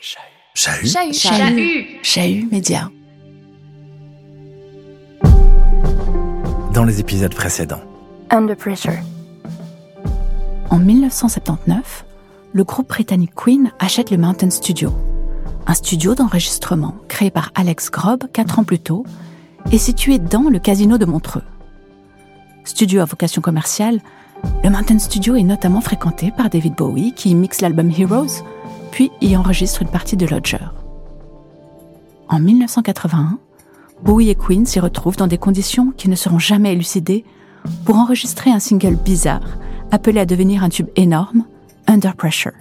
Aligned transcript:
Chahut. 0.00 0.86
Chahut. 0.86 1.12
Chahut. 1.12 1.98
Chahut 2.02 2.48
Média. 2.50 2.90
Dans 6.72 6.84
les 6.84 7.00
épisodes 7.00 7.34
précédents. 7.34 7.82
Under 8.30 8.56
Pressure. 8.56 8.98
En 10.70 10.78
1979, 10.78 12.06
le 12.54 12.64
groupe 12.64 12.88
britannique 12.88 13.34
Queen 13.34 13.72
achète 13.78 14.10
le 14.10 14.16
Mountain 14.16 14.48
Studio, 14.48 14.90
un 15.66 15.74
studio 15.74 16.14
d'enregistrement 16.14 16.94
créé 17.08 17.30
par 17.30 17.52
Alex 17.54 17.90
Grob 17.90 18.24
quatre 18.32 18.58
ans 18.58 18.64
plus 18.64 18.78
tôt 18.78 19.04
et 19.70 19.78
situé 19.78 20.18
dans 20.18 20.48
le 20.48 20.58
casino 20.58 20.96
de 20.96 21.04
Montreux. 21.04 21.44
Studio 22.64 23.02
à 23.02 23.04
vocation 23.04 23.42
commerciale, 23.42 24.00
le 24.64 24.70
Mountain 24.70 24.98
Studio 24.98 25.36
est 25.36 25.42
notamment 25.42 25.82
fréquenté 25.82 26.30
par 26.34 26.48
David 26.48 26.74
Bowie 26.74 27.12
qui 27.12 27.34
mixe 27.34 27.60
l'album 27.60 27.90
Heroes, 27.90 28.42
puis 28.90 29.10
y 29.20 29.36
enregistre 29.36 29.82
une 29.82 29.88
partie 29.88 30.16
de 30.16 30.26
Lodger. 30.26 30.58
En 32.28 32.38
1981, 32.38 33.38
Bowie 34.04 34.30
et 34.30 34.34
Queen 34.34 34.66
s'y 34.66 34.80
retrouvent 34.80 35.16
dans 35.16 35.26
des 35.26 35.38
conditions 35.38 35.92
qui 35.96 36.08
ne 36.08 36.16
seront 36.16 36.38
jamais 36.38 36.72
élucidées 36.72 37.24
pour 37.84 37.96
enregistrer 37.96 38.50
un 38.50 38.58
single 38.58 38.96
bizarre 38.96 39.58
appelé 39.90 40.20
à 40.20 40.26
devenir 40.26 40.64
un 40.64 40.68
tube 40.68 40.88
énorme, 40.96 41.44
Under 41.86 42.14
Pressure. 42.14 42.52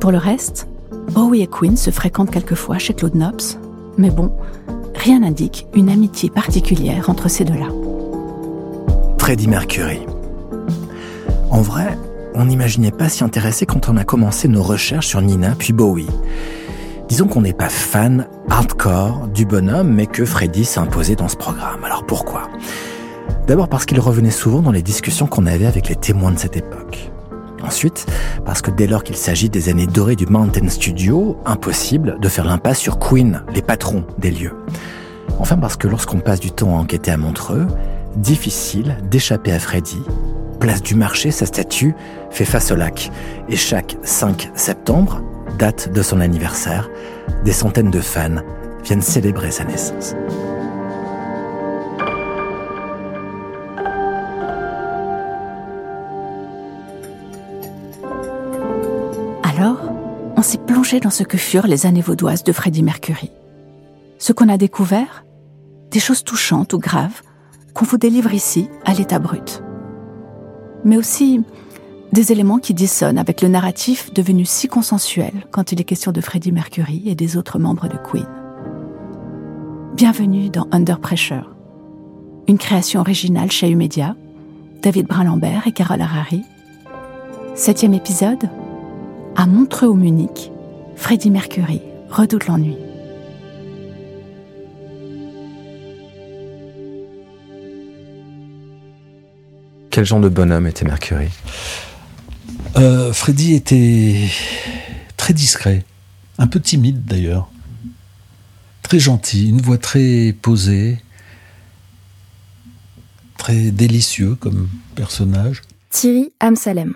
Pour 0.00 0.10
le 0.10 0.18
reste, 0.18 0.68
Bowie 1.12 1.42
et 1.42 1.46
Queen 1.46 1.76
se 1.76 1.90
fréquentent 1.90 2.30
quelquefois 2.30 2.78
chez 2.78 2.94
Claude 2.94 3.14
Nobs, 3.14 3.58
mais 3.96 4.10
bon, 4.10 4.32
rien 4.94 5.20
n'indique 5.20 5.66
une 5.74 5.88
amitié 5.88 6.30
particulière 6.30 7.08
entre 7.08 7.28
ces 7.28 7.44
deux-là. 7.44 7.68
Freddie 9.18 9.48
Mercury. 9.48 10.00
En 11.50 11.62
vrai, 11.62 11.96
on 12.34 12.46
n'imaginait 12.46 12.90
pas 12.90 13.08
s'y 13.08 13.24
intéresser 13.24 13.66
quand 13.66 13.88
on 13.88 13.96
a 13.96 14.04
commencé 14.04 14.48
nos 14.48 14.62
recherches 14.62 15.06
sur 15.06 15.22
Nina 15.22 15.54
puis 15.58 15.72
Bowie. 15.72 16.08
Disons 17.08 17.26
qu'on 17.26 17.42
n'est 17.42 17.52
pas 17.52 17.68
fan 17.68 18.26
hardcore 18.48 19.28
du 19.28 19.44
bonhomme, 19.44 19.92
mais 19.92 20.06
que 20.06 20.24
Freddie 20.24 20.64
s'est 20.64 20.80
imposé 20.80 21.16
dans 21.16 21.28
ce 21.28 21.36
programme. 21.36 21.84
Alors 21.84 22.04
pourquoi? 22.06 22.48
D'abord 23.46 23.68
parce 23.68 23.84
qu'il 23.84 24.00
revenait 24.00 24.30
souvent 24.30 24.62
dans 24.62 24.72
les 24.72 24.82
discussions 24.82 25.26
qu'on 25.26 25.46
avait 25.46 25.66
avec 25.66 25.88
les 25.88 25.96
témoins 25.96 26.32
de 26.32 26.38
cette 26.38 26.56
époque. 26.56 27.10
Ensuite, 27.62 28.06
parce 28.44 28.62
que 28.62 28.70
dès 28.70 28.86
lors 28.86 29.04
qu'il 29.04 29.16
s'agit 29.16 29.48
des 29.48 29.68
années 29.68 29.86
dorées 29.86 30.16
du 30.16 30.26
Mountain 30.26 30.68
Studio, 30.68 31.38
impossible 31.46 32.18
de 32.20 32.28
faire 32.28 32.44
l'impasse 32.44 32.78
sur 32.78 32.98
Queen, 32.98 33.42
les 33.54 33.62
patrons 33.62 34.04
des 34.18 34.30
lieux. 34.30 34.54
Enfin 35.38 35.56
parce 35.56 35.76
que 35.76 35.88
lorsqu'on 35.88 36.20
passe 36.20 36.40
du 36.40 36.50
temps 36.50 36.76
à 36.76 36.80
enquêter 36.80 37.10
à 37.10 37.16
Montreux, 37.16 37.66
difficile 38.16 38.96
d'échapper 39.10 39.52
à 39.52 39.58
Freddy. 39.58 40.02
Place 40.64 40.82
du 40.82 40.94
marché, 40.94 41.30
sa 41.30 41.44
statue 41.44 41.94
fait 42.30 42.46
face 42.46 42.70
au 42.72 42.74
lac. 42.74 43.10
Et 43.50 43.56
chaque 43.56 43.98
5 44.02 44.50
septembre, 44.54 45.20
date 45.58 45.92
de 45.92 46.00
son 46.00 46.20
anniversaire, 46.20 46.88
des 47.44 47.52
centaines 47.52 47.90
de 47.90 48.00
fans 48.00 48.36
viennent 48.82 49.02
célébrer 49.02 49.50
sa 49.50 49.64
naissance. 49.64 50.14
Alors, 59.42 59.92
on 60.34 60.40
s'est 60.40 60.56
plongé 60.56 60.98
dans 60.98 61.10
ce 61.10 61.24
que 61.24 61.36
furent 61.36 61.66
les 61.66 61.84
années 61.84 62.00
vaudoises 62.00 62.42
de 62.42 62.52
Freddie 62.52 62.82
Mercury. 62.82 63.30
Ce 64.16 64.32
qu'on 64.32 64.48
a 64.48 64.56
découvert, 64.56 65.26
des 65.90 66.00
choses 66.00 66.24
touchantes 66.24 66.72
ou 66.72 66.78
graves, 66.78 67.20
qu'on 67.74 67.84
vous 67.84 67.98
délivre 67.98 68.32
ici 68.32 68.70
à 68.86 68.94
l'état 68.94 69.18
brut. 69.18 69.63
Mais 70.84 70.96
aussi 70.96 71.40
des 72.12 72.30
éléments 72.30 72.58
qui 72.58 72.74
dissonnent 72.74 73.18
avec 73.18 73.40
le 73.40 73.48
narratif 73.48 74.12
devenu 74.12 74.44
si 74.44 74.68
consensuel 74.68 75.32
quand 75.50 75.72
il 75.72 75.80
est 75.80 75.84
question 75.84 76.12
de 76.12 76.20
Freddie 76.20 76.52
Mercury 76.52 77.02
et 77.06 77.14
des 77.14 77.36
autres 77.36 77.58
membres 77.58 77.88
de 77.88 77.96
Queen. 77.96 78.26
Bienvenue 79.96 80.50
dans 80.50 80.68
Under 80.70 81.00
Pressure, 81.00 81.50
une 82.46 82.58
création 82.58 83.00
originale 83.00 83.50
chez 83.50 83.70
Umedia, 83.70 84.14
David 84.82 85.06
Brun-Lambert 85.06 85.66
et 85.66 85.72
Carole 85.72 86.02
Harari. 86.02 86.42
Septième 87.54 87.94
épisode, 87.94 88.50
à 89.36 89.46
Montreux 89.46 89.88
au 89.88 89.94
Munich, 89.94 90.52
Freddie 90.96 91.30
Mercury 91.30 91.80
redoute 92.10 92.46
l'ennui. 92.46 92.76
Quel 99.94 100.04
genre 100.04 100.18
de 100.18 100.28
bonhomme 100.28 100.66
était 100.66 100.84
Mercury 100.84 101.28
euh, 102.76 103.12
Freddy 103.12 103.54
était 103.54 104.28
très 105.16 105.32
discret, 105.32 105.84
un 106.36 106.48
peu 106.48 106.58
timide 106.58 107.04
d'ailleurs, 107.04 107.48
très 108.82 108.98
gentil, 108.98 109.48
une 109.50 109.60
voix 109.60 109.78
très 109.78 110.34
posée, 110.42 110.98
très 113.38 113.70
délicieux 113.70 114.34
comme 114.34 114.68
personnage. 114.96 115.62
Thierry 115.90 116.32
Amsalem, 116.40 116.94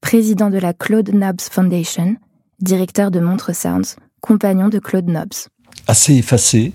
président 0.00 0.50
de 0.50 0.58
la 0.58 0.72
Claude 0.72 1.10
Nobs 1.14 1.42
Foundation, 1.48 2.16
directeur 2.58 3.12
de 3.12 3.20
Montre 3.20 3.54
Sounds, 3.54 3.94
compagnon 4.20 4.68
de 4.68 4.80
Claude 4.80 5.06
Nobs. 5.06 5.46
Assez 5.86 6.14
effacé, 6.14 6.72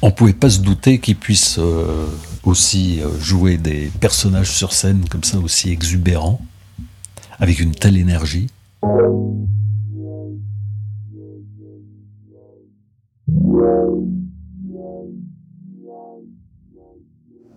on 0.00 0.10
pouvait 0.10 0.32
pas 0.32 0.48
se 0.48 0.60
douter 0.60 0.98
qu'il 0.98 1.16
puisse 1.16 1.58
euh, 1.58 2.06
aussi 2.46 3.00
euh, 3.00 3.08
jouer 3.18 3.56
des 3.56 3.90
personnages 4.00 4.50
sur 4.50 4.72
scène 4.72 5.04
comme 5.08 5.24
ça 5.24 5.38
aussi 5.38 5.70
exubérants, 5.70 6.40
avec 7.38 7.60
une 7.60 7.74
telle 7.74 7.96
énergie. 7.96 8.48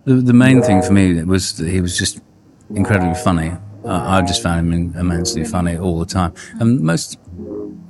The, 0.06 0.22
the 0.22 0.32
main 0.32 0.62
thing 0.62 0.80
for 0.80 0.92
me 0.92 1.22
was 1.22 1.52
that 1.58 1.68
he 1.68 1.82
was 1.82 1.98
just 1.98 2.20
incredibly 2.74 3.14
funny. 3.14 3.52
I, 3.84 4.18
I 4.18 4.22
just 4.22 4.42
found 4.42 4.72
him 4.72 4.94
immensely 4.98 5.44
funny 5.44 5.76
all 5.76 5.98
the 5.98 6.06
time, 6.06 6.32
and 6.60 6.80
most, 6.80 7.18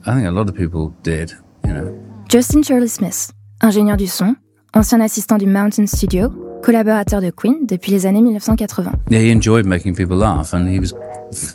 I 0.04 0.14
think 0.14 0.26
a 0.26 0.32
lot 0.32 0.48
of 0.48 0.56
people 0.56 0.92
did, 1.04 1.32
you 1.64 1.72
know. 1.72 1.94
Justin 2.28 2.62
Shirley 2.62 2.88
Smith, 2.88 3.31
ingénieur 3.60 3.97
du 3.97 4.08
son, 4.08 4.34
ancien 4.75 5.00
assistant 5.00 5.38
du 5.38 5.47
Mountain 5.47 5.87
Studio, 5.87 6.32
collaborateur 6.62 7.20
de 7.20 7.30
Queen 7.30 7.66
depuis 7.66 7.92
les 7.92 8.06
années 8.06 8.20
1980. 8.20 8.92
Yeah, 9.10 9.20
he 9.20 9.32
enjoyed 9.32 9.66
making 9.66 9.94
people 9.94 10.16
laugh, 10.16 10.52
and 10.54 10.66
he 10.69 10.78
was 10.78 10.94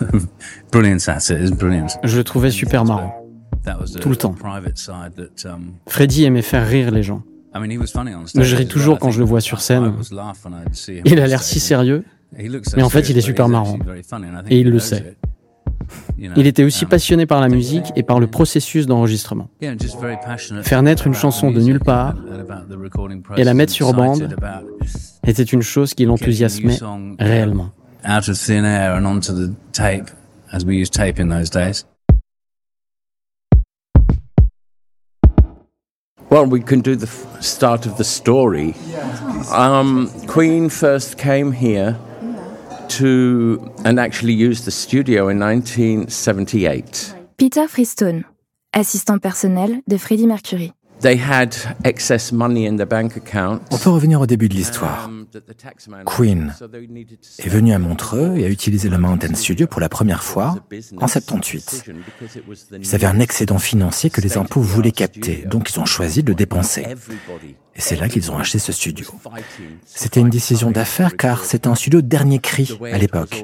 brilliant 0.71 1.07
at 1.07 1.29
it. 1.29 1.37
He 1.39 1.49
was 1.49 1.51
brilliant. 1.51 1.87
Je 2.03 2.17
le 2.17 2.23
trouvais 2.23 2.51
super 2.51 2.85
marrant. 2.85 3.13
Tout 4.01 4.09
le 4.09 4.15
temps. 4.15 4.35
um, 5.45 5.73
Freddy 5.87 6.25
aimait 6.25 6.41
faire 6.41 6.67
rire 6.67 6.91
les 6.91 7.03
gens. 7.03 7.23
Mais 8.35 8.43
je 8.43 8.55
ris 8.55 8.67
toujours 8.67 8.99
quand 8.99 9.11
je 9.11 9.19
le 9.19 9.25
vois 9.25 9.41
sur 9.41 9.61
scène. 9.61 9.93
Il 11.05 11.19
a 11.19 11.27
l'air 11.27 11.43
si 11.43 11.59
sérieux, 11.59 12.03
mais 12.75 12.83
en 12.83 12.89
fait, 12.89 13.09
il 13.09 13.17
est 13.17 13.21
super 13.21 13.47
marrant. 13.47 13.77
Et 14.49 14.59
il 14.59 14.69
le 14.69 14.79
sait. 14.79 15.15
Il 16.17 16.47
était 16.47 16.63
aussi 16.63 16.85
um, 16.85 16.89
passionné 16.89 17.25
par 17.25 17.41
la 17.41 17.49
musique 17.49 17.91
et 17.95 18.03
par 18.03 18.19
le 18.19 18.27
processus 18.27 18.85
d'enregistrement. 18.85 19.49
yeah, 19.61 19.73
just 19.77 19.99
very 19.99 20.17
passionate 20.23 20.65
Faire 20.65 20.81
naître 20.83 21.07
une 21.07 21.13
about 21.13 21.21
chanson 21.21 21.49
de 21.51 21.55
music 21.55 21.73
nulle 21.73 21.79
part 21.79 22.15
et 23.37 23.43
la 23.43 23.53
mettre 23.53 23.73
sur 23.73 23.93
bande 23.93 24.35
était 25.25 25.43
une 25.43 25.61
chose 25.61 25.93
qui 25.93 26.05
l'enthousiasmait 26.05 26.77
réellement. 27.19 27.69
out 28.05 28.27
of 28.27 28.37
thin 28.37 28.65
air 28.65 28.95
and 28.95 29.05
onto 29.05 29.33
the 29.33 29.51
tape, 29.71 30.09
as 30.51 30.65
we 30.65 30.75
used 30.75 30.93
tape 30.93 31.19
in 31.19 31.29
those 31.29 31.49
days. 31.49 31.85
Well, 36.29 36.45
we 36.47 36.61
can 36.61 36.81
do 36.81 36.95
the 36.95 37.05
f- 37.05 37.41
start 37.43 37.85
of 37.85 37.97
the 37.97 38.03
story. 38.03 38.73
Um, 39.51 40.09
Queen 40.27 40.67
first 40.69 41.17
came 41.17 41.51
here 41.51 41.95
to 42.97 43.71
and 43.83 43.99
actually 43.99 44.33
used 44.33 44.65
the 44.65 44.71
studio 44.71 45.29
in 45.29 45.39
1978. 45.39 47.15
Peter 47.37 47.67
Freestone, 47.67 48.23
assistant 48.73 49.19
personnel 49.19 49.81
de 49.87 49.97
Freddie 49.97 50.27
Mercury. 50.27 50.73
They 51.03 51.19
had 51.19 51.53
excess 51.83 52.31
money 52.31 52.65
in 52.65 52.77
their 52.77 52.87
bank 52.87 53.17
account. 53.17 53.59
On 53.71 53.77
peut 53.77 53.89
revenir 53.89 54.21
au 54.21 54.25
début 54.25 54.47
de 54.47 54.53
l'histoire. 54.53 55.09
um, 55.09 55.25
Queen 56.05 56.53
est 57.39 57.49
venu 57.49 57.73
à 57.73 57.79
Montreux 57.79 58.37
et 58.37 58.45
a 58.45 58.47
utilisé 58.47 58.87
le 58.87 58.97
Mountain 58.97 59.33
Studio 59.33 59.67
pour 59.67 59.81
la 59.81 59.89
première 59.89 60.23
fois 60.23 60.55
en 61.01 61.07
78. 61.07 61.83
Ils 62.79 62.95
avaient 62.95 63.07
un 63.07 63.19
excédent 63.19 63.57
financier 63.57 64.09
que 64.09 64.21
les 64.21 64.37
impôts 64.37 64.61
voulaient 64.61 64.93
capter, 64.93 65.43
donc 65.45 65.69
ils 65.71 65.79
ont 65.81 65.85
choisi 65.85 66.23
de 66.23 66.29
le 66.29 66.35
dépenser. 66.35 66.85
Et 67.75 67.81
c'est 67.81 67.97
là 67.97 68.07
qu'ils 68.07 68.31
ont 68.31 68.37
acheté 68.37 68.59
ce 68.59 68.71
studio. 68.71 69.05
C'était 69.85 70.21
une 70.21 70.29
décision 70.29 70.71
d'affaires 70.71 71.17
car 71.17 71.43
c'était 71.43 71.67
un 71.67 71.75
studio 71.75 72.01
dernier 72.01 72.39
cri 72.39 72.79
à 72.93 72.97
l'époque. 72.97 73.43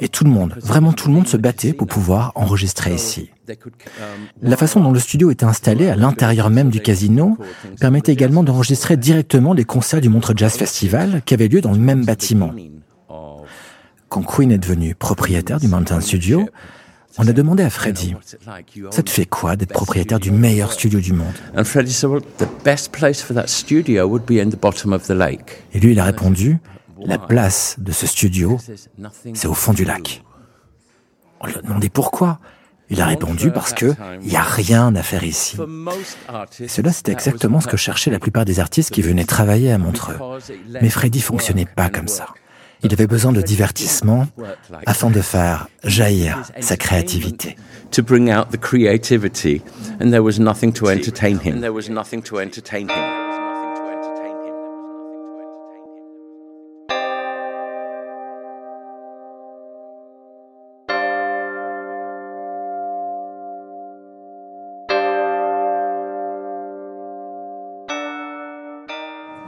Et 0.00 0.08
tout 0.08 0.22
le 0.22 0.30
monde, 0.30 0.54
vraiment 0.60 0.92
tout 0.92 1.08
le 1.08 1.14
monde 1.14 1.26
se 1.26 1.36
battait 1.36 1.72
pour 1.72 1.88
pouvoir 1.88 2.30
enregistrer 2.36 2.94
ici. 2.94 3.30
La 4.40 4.56
façon 4.56 4.80
dont 4.80 4.92
le 4.92 4.98
studio 4.98 5.30
était 5.30 5.44
installé 5.44 5.88
à 5.88 5.96
l'intérieur 5.96 6.50
même 6.50 6.70
du 6.70 6.80
casino 6.80 7.36
permettait 7.80 8.12
également 8.12 8.42
d'enregistrer 8.42 8.96
directement 8.96 9.52
les 9.52 9.64
concerts 9.64 10.00
du 10.00 10.08
Montreux 10.08 10.34
Jazz 10.36 10.54
Festival 10.54 11.22
qui 11.24 11.34
avaient 11.34 11.48
lieu 11.48 11.60
dans 11.60 11.72
le 11.72 11.78
même 11.78 12.04
bâtiment. 12.04 12.52
Quand 14.08 14.22
Queen 14.22 14.52
est 14.52 14.58
devenu 14.58 14.94
propriétaire 14.94 15.58
du 15.58 15.68
Mountain 15.68 16.00
Studio, 16.00 16.46
On 17.18 17.28
a 17.28 17.32
demandé 17.32 17.62
à 17.62 17.68
Freddie, 17.68 18.14
ça 18.90 19.02
te 19.02 19.10
fait 19.10 19.26
quoi 19.26 19.56
d'être 19.56 19.72
propriétaire 19.72 20.18
du 20.18 20.30
meilleur 20.30 20.72
studio 20.72 20.98
du 20.98 21.12
monde? 21.12 21.34
And 21.54 21.64
Freddie 21.64 21.92
said, 21.92 22.08
well, 22.08 22.22
the 22.38 22.48
best 22.64 22.90
place 22.90 23.20
for 23.20 23.34
that 23.34 23.48
studio 23.48 24.06
would 24.06 24.24
be 24.24 24.40
in 24.42 24.48
the 24.48 24.58
bottom 24.58 24.94
of 24.94 25.06
the 25.06 25.10
lake. 25.10 25.62
Et 25.74 25.80
lui, 25.80 25.92
il 25.92 26.00
a 26.00 26.04
répondu, 26.04 26.58
la 27.04 27.18
place 27.18 27.76
de 27.78 27.92
ce 27.92 28.06
studio, 28.06 28.58
c'est 29.34 29.46
au 29.46 29.52
fond 29.52 29.74
du 29.74 29.84
lac. 29.84 30.24
On 31.40 31.46
lui 31.46 31.54
a 31.56 31.60
demandé 31.60 31.90
pourquoi. 31.90 32.38
Il 32.92 33.00
a 33.00 33.06
répondu 33.06 33.50
parce 33.50 33.72
que 33.72 33.94
il 34.22 34.28
n'y 34.28 34.36
a 34.36 34.42
rien 34.42 34.94
à 34.94 35.02
faire 35.02 35.24
ici. 35.24 35.56
Et 36.60 36.68
cela, 36.68 36.92
c'était 36.92 37.12
exactement 37.12 37.60
ce 37.60 37.66
que 37.66 37.78
cherchaient 37.78 38.10
la 38.10 38.18
plupart 38.18 38.44
des 38.44 38.60
artistes 38.60 38.90
qui 38.90 39.00
venaient 39.00 39.24
travailler 39.24 39.72
à 39.72 39.78
Montreux. 39.78 40.18
Mais 40.80 40.90
Freddy 40.90 41.22
fonctionnait 41.22 41.66
pas 41.66 41.88
comme 41.88 42.08
ça. 42.08 42.26
Il 42.84 42.92
avait 42.92 43.06
besoin 43.06 43.32
de 43.32 43.40
divertissement 43.40 44.26
afin 44.86 45.08
de 45.08 45.20
faire 45.22 45.68
jaillir 45.84 46.42
sa 46.60 46.76
créativité. 46.76 47.56
To 47.92 48.02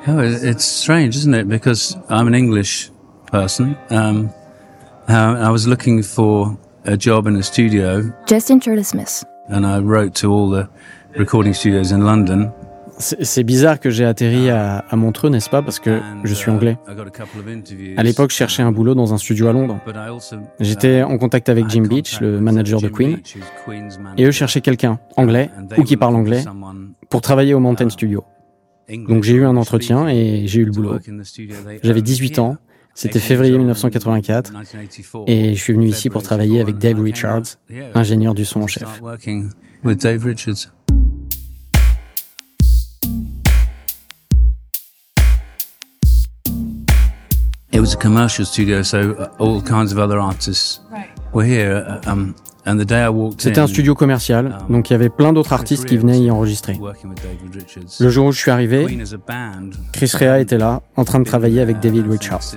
Oh, 0.07 0.19
it- 0.21 0.43
it's 0.45 0.65
strange, 0.65 1.17
isn't 1.17 1.35
it? 1.35 1.49
Because 1.49 1.97
I'm 2.11 2.27
an 2.29 2.35
English 2.35 2.91
person. 3.31 3.75
Um, 3.91 4.29
uh, 5.09 5.13
I 5.13 5.51
was 5.51 5.67
looking 5.67 6.03
for 6.03 6.57
a 6.85 6.97
job 6.97 7.27
in 7.27 7.37
a 7.37 7.43
studio, 7.43 8.03
Justin 8.27 8.61
Smith. 8.83 9.25
and 9.49 9.65
I 9.65 9.79
wrote 9.79 10.13
to 10.21 10.31
all 10.31 10.51
the 10.51 10.69
recording 11.19 11.55
studios 11.55 11.93
in 11.93 11.99
London. 12.05 12.51
C'est 12.97 13.43
bizarre 13.43 13.81
que 13.81 13.91
j'ai 13.91 14.05
atterri 14.05 14.51
à, 14.51 14.85
à 14.89 14.95
Montreux, 14.97 15.29
n'est-ce 15.29 15.51
pas? 15.51 15.63
Parce 15.63 15.81
que 15.81 15.99
je 16.23 16.33
suis 16.33 16.49
uh, 16.49 16.55
anglais. 16.55 16.79
I 16.89 16.95
got 16.95 17.03
a 17.03 17.11
couple 17.11 17.41
of 17.41 17.49
interviews. 17.49 17.95
À 17.97 18.05
l'époque, 18.05 18.31
je 18.31 18.37
cherchais 18.37 18.63
un 18.63 18.71
boulot 18.71 18.95
dans 18.95 19.13
un 19.13 19.19
studio 19.19 19.49
à 19.49 19.53
Londres. 19.53 19.81
J'étais 20.61 21.01
uh, 21.01 21.03
en 21.03 21.19
contact 21.19 21.49
avec 21.49 21.69
Jim 21.71 21.83
Beach, 21.89 22.21
le 22.21 22.41
manager 22.41 22.81
de 22.81 22.89
Queen, 22.89 23.19
et 24.17 24.25
eux 24.25 24.31
cherchaient 24.31 24.61
quelqu'un, 24.61 25.01
anglais, 25.17 25.51
ou 25.77 25.83
qui 25.83 25.97
parle 25.97 26.15
anglais, 26.15 26.45
pour 27.11 27.21
travailler 27.21 27.55
au 27.55 27.61
Mountain 27.61 27.89
Studio. 27.91 28.23
Donc 28.89 29.23
j'ai 29.25 29.35
eu 29.35 29.45
un 29.45 29.57
entretien 29.57 30.09
et 30.09 30.47
j'ai 30.47 30.61
eu 30.61 30.65
le 30.67 30.73
boulot. 30.73 30.99
J'avais 31.83 32.01
owned 32.01 32.03
18 32.07 32.33
here. 32.39 32.41
ans, 32.45 32.57
c'était 32.95 33.19
février 33.19 33.53
to 33.55 33.59
1984, 33.59 34.51
1984. 34.53 35.25
et 35.29 35.55
je 35.55 35.61
suis 35.63 35.73
venu 35.73 35.87
ici 35.89 36.11
pour 36.11 36.23
travailler 36.23 36.61
avec 36.61 36.77
84, 36.79 36.81
Dave 36.97 37.03
Richards, 37.03 37.43
ingénieur 37.95 38.35
du 38.35 38.45
son 38.45 38.63
en 38.63 38.67
chef. 38.67 38.83
start 38.83 39.01
working 39.03 39.51
with 39.85 39.99
Dave 40.01 40.25
Richards. 40.25 40.71
It 47.73 47.81
was 47.81 47.93
a 47.95 47.97
commercial 47.97 48.45
studio, 48.45 48.83
so 48.83 49.15
all 49.39 49.61
kinds 49.61 49.91
of 49.93 49.99
other 49.99 50.19
artists 50.21 50.81
were 51.33 51.45
here. 51.45 51.85
uh, 51.89 52.11
Um, 52.11 52.35
and 52.67 52.79
the 52.79 52.85
day 52.85 53.05
I 53.05 53.09
walked 53.09 53.41
C'était 53.41 53.61
un 53.61 53.67
studio 53.67 53.95
commercial, 53.95 54.57
donc 54.69 54.91
il 54.91 54.93
y 54.93 54.97
avait 54.97 55.09
plein 55.11 55.33
d'autres 55.33 55.53
artistes 55.53 55.85
qui 55.87 55.97
venaient 55.97 56.19
y 56.21 56.31
enregistrer. 56.31 56.77
working 56.81 57.11
with 57.11 57.23
David 57.23 57.55
Richards. 57.55 57.97
Le 58.01 58.09
jour 58.09 58.27
où 58.27 58.33
je 58.33 58.39
suis 58.39 58.51
arrivé, 58.51 58.85
Queen 58.85 59.01
as 59.03 59.13
a 59.13 59.17
band 59.19 59.71
Chris 59.93 60.13
Rea 60.19 60.41
était 60.41 60.59
là, 60.59 60.83
en 60.97 61.05
train 61.05 61.19
de 61.21 61.25
travailler 61.25 61.61
avec 61.61 61.81
David 61.81 62.07
Richards. 62.11 62.55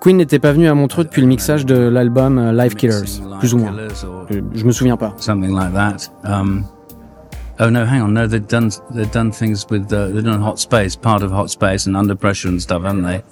Queen 0.00 0.16
n'était 0.16 0.38
pas 0.38 0.52
venu 0.52 0.68
à 0.68 0.74
Montreux 0.74 1.04
depuis 1.04 1.22
le 1.22 1.26
mixage 1.28 1.66
de 1.66 1.74
l'album 1.76 2.38
euh, 2.38 2.52
Live 2.52 2.74
Killers, 2.76 3.20
plus 3.40 3.54
ou 3.54 3.58
moins. 3.58 3.72
Or 4.06 4.26
Je, 4.30 4.64
me 4.64 4.70
souviens 4.70 4.96
pas. 4.96 5.12
something 5.18 5.52
like 5.52 5.72
that. 5.74 6.08
Um, 6.24 6.64
oh 7.58 7.68
no, 7.68 7.84
hang 7.84 8.02
on, 8.02 8.12
no, 8.12 8.28
they've 8.28 8.46
done 8.46 8.70
they've 8.94 9.10
done 9.10 9.32
things 9.32 9.66
with 9.70 9.92
uh, 9.92 10.08
they've 10.12 10.22
done 10.24 10.40
Hot 10.40 10.58
Space, 10.60 10.94
part 10.94 11.22
of 11.24 11.32
Hot 11.32 11.48
Space, 11.48 11.86
and 11.88 11.96
Under 11.96 12.14
Pressure 12.14 12.48
and 12.48 12.60
stuff, 12.62 12.84
haven't 12.84 13.02
they? 13.02 13.22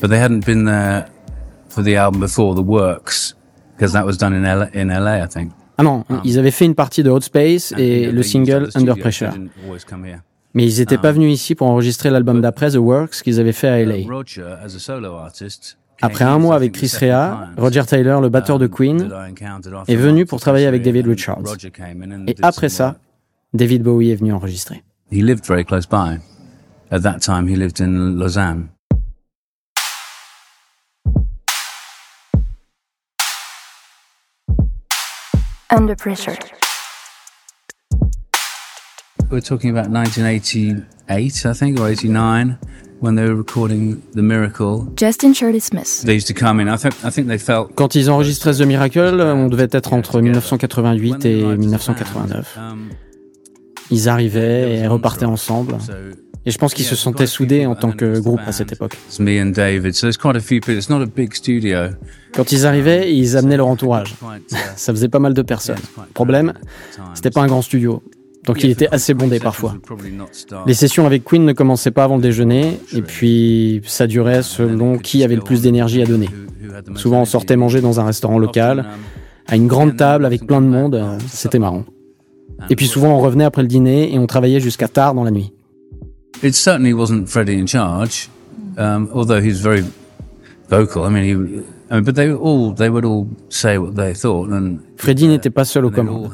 But 0.00 0.10
they 0.10 0.18
hadn't 0.18 0.46
been 0.46 0.64
there 0.64 1.08
for 1.68 1.82
the 1.82 1.96
album 1.96 2.20
before, 2.20 2.54
The 2.54 2.62
Works, 2.62 3.34
because 3.82 3.92
that 3.94 4.04
was 4.04 4.16
done 4.16 4.32
in 4.32 4.42
LA, 4.44 4.68
in 4.74 4.88
LA, 4.88 5.24
I 5.24 5.28
think. 5.28 5.50
Ah 5.78 5.82
non, 5.82 6.04
ils 6.22 6.38
avaient 6.38 6.50
fait 6.52 6.66
une 6.66 6.74
partie 6.74 7.02
de 7.02 7.10
Hot 7.10 7.22
Space 7.22 7.72
And, 7.72 7.78
et 7.78 8.12
le 8.12 8.22
single 8.22 8.68
Under 8.74 8.96
Pressure. 8.96 9.32
Mais 10.54 10.66
ils 10.66 10.78
n'étaient 10.78 10.98
pas 10.98 11.08
Ah. 11.08 11.12
venus 11.12 11.32
ici 11.34 11.54
pour 11.54 11.66
enregistrer 11.66 12.10
l'album 12.10 12.40
d'après, 12.40 12.70
The 12.70 12.76
Works, 12.76 13.22
qu'ils 13.22 13.40
avaient 13.40 13.52
fait 13.52 13.68
à 13.68 13.78
LA. 13.84 14.06
Roger, 14.06 14.44
as 14.62 14.76
a 14.76 14.78
solo 14.78 15.14
artist, 15.14 15.78
came 15.98 16.10
Après 16.10 16.24
un 16.24 16.38
mois 16.38 16.54
avec 16.54 16.72
Chris 16.72 16.92
Rea, 17.00 17.48
Roger 17.56 17.84
Taylor, 17.86 18.20
le 18.20 18.28
batteur 18.28 18.58
de 18.58 18.66
um, 18.66 18.70
Queen, 18.70 19.10
est 19.88 19.96
venu 19.96 20.26
pour 20.26 20.40
travailler 20.40 20.66
avec 20.66 20.82
David 20.82 21.06
Richards. 21.06 21.42
Et 22.26 22.36
après 22.42 22.68
ça. 22.68 22.96
David 23.54 23.82
Bowie 23.82 24.10
est 24.10 24.16
venu 24.16 24.32
enregistrer. 24.32 24.82
He 25.10 25.22
lived 25.22 25.44
very 25.46 25.64
close 25.64 25.86
by. 25.86 26.18
At 26.90 27.00
that 27.00 27.18
time, 27.18 27.46
he 27.48 27.56
lived 27.56 27.80
in 27.80 28.16
Lausanne. 28.18 28.68
Under 35.74 35.96
Pressure. 35.96 36.36
We're 39.30 39.40
talking 39.40 39.70
about 39.70 39.88
1988, 39.88 41.46
I 41.46 41.52
think, 41.54 41.80
or 41.80 41.88
89, 41.88 42.58
when 43.00 43.14
they 43.14 43.24
were 43.24 43.34
recording 43.34 44.02
The 44.14 44.20
Miracle. 44.22 44.92
Justin 44.96 45.32
Shirley 45.32 45.60
Smith. 45.60 46.02
They 46.04 46.12
used 46.14 46.26
to 46.28 46.34
come 46.34 46.60
in. 46.60 46.68
I 46.68 46.76
think 46.76 46.94
I 47.02 47.10
think 47.10 47.26
they 47.28 47.38
felt. 47.38 47.74
Quand 47.74 47.94
ils 47.94 48.10
enregistraient 48.10 48.58
The 48.58 48.66
Miracle, 48.66 49.20
on 49.22 49.48
devait 49.48 49.68
être 49.72 49.94
entre 49.94 50.20
When 50.20 50.32
1988 50.32 51.18
they 51.22 51.40
et 51.40 51.44
arrived 51.44 51.64
as 51.64 51.88
a 51.88 51.92
1989. 51.92 52.54
band, 52.54 52.72
um, 52.72 52.90
Ils 53.90 54.08
arrivaient 54.10 54.78
et 54.78 54.86
repartaient 54.88 55.24
ensemble. 55.24 55.78
Et 56.44 56.50
je 56.50 56.58
pense 56.58 56.74
qu'ils 56.74 56.84
se 56.84 56.96
sentaient 56.96 57.26
soudés 57.26 57.66
en 57.66 57.74
tant 57.74 57.92
que 57.92 58.18
groupe 58.18 58.40
à 58.46 58.52
cette 58.52 58.72
époque. 58.72 58.96
Quand 62.34 62.50
ils 62.50 62.66
arrivaient, 62.66 63.14
ils 63.14 63.36
amenaient 63.36 63.58
leur 63.58 63.68
entourage. 63.68 64.14
Uh, 64.22 64.56
Ça 64.76 64.92
faisait 64.92 65.08
pas 65.08 65.20
mal 65.20 65.34
de 65.34 65.42
personnes. 65.42 65.76
Problème, 66.14 66.52
c'était 67.14 67.30
pas 67.30 67.42
un 67.42 67.46
grand 67.46 67.62
studio. 67.62 68.02
Donc 68.44 68.64
il 68.64 68.70
était 68.70 68.88
assez 68.90 69.14
bondé 69.14 69.38
parfois. 69.38 69.76
Les 70.66 70.74
sessions 70.74 71.06
avec 71.06 71.24
Queen 71.24 71.44
ne 71.44 71.52
commençaient 71.52 71.92
pas 71.92 72.04
avant 72.04 72.16
le 72.16 72.22
déjeuner, 72.22 72.80
et 72.92 73.02
puis 73.02 73.80
ça 73.84 74.06
durait 74.06 74.42
selon 74.42 74.98
qui 74.98 75.22
avait 75.22 75.36
le 75.36 75.42
plus 75.42 75.62
d'énergie 75.62 76.02
à 76.02 76.06
donner. 76.06 76.28
Souvent 76.96 77.20
on 77.20 77.24
sortait 77.24 77.56
manger 77.56 77.80
dans 77.80 78.00
un 78.00 78.04
restaurant 78.04 78.38
local, 78.38 78.86
à 79.46 79.56
une 79.56 79.68
grande 79.68 79.96
table 79.96 80.24
avec 80.24 80.46
plein 80.46 80.60
de 80.60 80.66
monde, 80.66 80.94
euh, 80.94 81.18
c'était 81.28 81.58
marrant. 81.58 81.84
Et 82.70 82.76
puis 82.76 82.86
souvent 82.86 83.16
on 83.16 83.20
revenait 83.20 83.44
après 83.44 83.62
le 83.62 83.68
dîner 83.68 84.12
et 84.14 84.18
on 84.18 84.26
travaillait 84.26 84.60
jusqu'à 84.60 84.88
tard 84.88 85.14
dans 85.14 85.24
la 85.24 85.30
nuit. 85.30 85.52
It 86.42 86.54
certainly 86.54 86.92
wasn't 86.92 87.26
Freddie 87.28 87.58
in 87.58 87.66
charge, 87.66 88.28
um, 88.76 89.08
although 89.14 89.40
he's 89.40 89.60
very 89.60 89.84
vocal. 90.68 91.04
I 91.04 91.10
mean, 91.10 91.24
he, 91.24 91.32
I 91.90 91.94
mean, 91.96 92.04
but 92.04 92.14
they 92.16 92.28
were 92.30 92.38
all 92.38 92.74
they 92.74 92.88
would 92.88 93.04
all 93.04 93.28
say 93.48 93.76
what 93.78 93.94
they 93.94 94.12
thought, 94.14 94.50
and 94.50 94.78
Freddie 94.96 95.28
n'était 95.28 95.50
pas 95.50 95.64
seul 95.64 95.84
aux 95.84 95.88
all 95.88 95.94
commandes, 95.94 96.30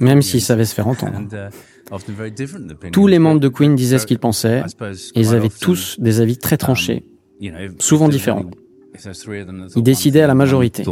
même 0.00 0.20
s'il 0.22 0.40
savait 0.42 0.64
se 0.66 0.74
faire 0.74 0.88
entendre. 0.88 1.20
uh. 1.32 2.90
Tous 2.92 3.06
les 3.06 3.18
membres 3.18 3.40
de 3.40 3.48
Queen 3.48 3.74
disaient 3.74 3.98
ce 3.98 4.06
qu'ils 4.06 4.18
pensaient, 4.18 4.62
et 5.14 5.20
ils 5.20 5.34
avaient 5.34 5.48
tous 5.48 5.96
des 6.00 6.20
avis 6.20 6.38
très 6.38 6.56
tranchés. 6.56 7.04
know, 7.40 7.58
if- 7.58 7.72
souvent 7.80 8.08
différents. 8.08 8.44
Ils 9.76 9.82
décidaient 9.82 10.22
à 10.22 10.26
la 10.26 10.34
majorité. 10.34 10.84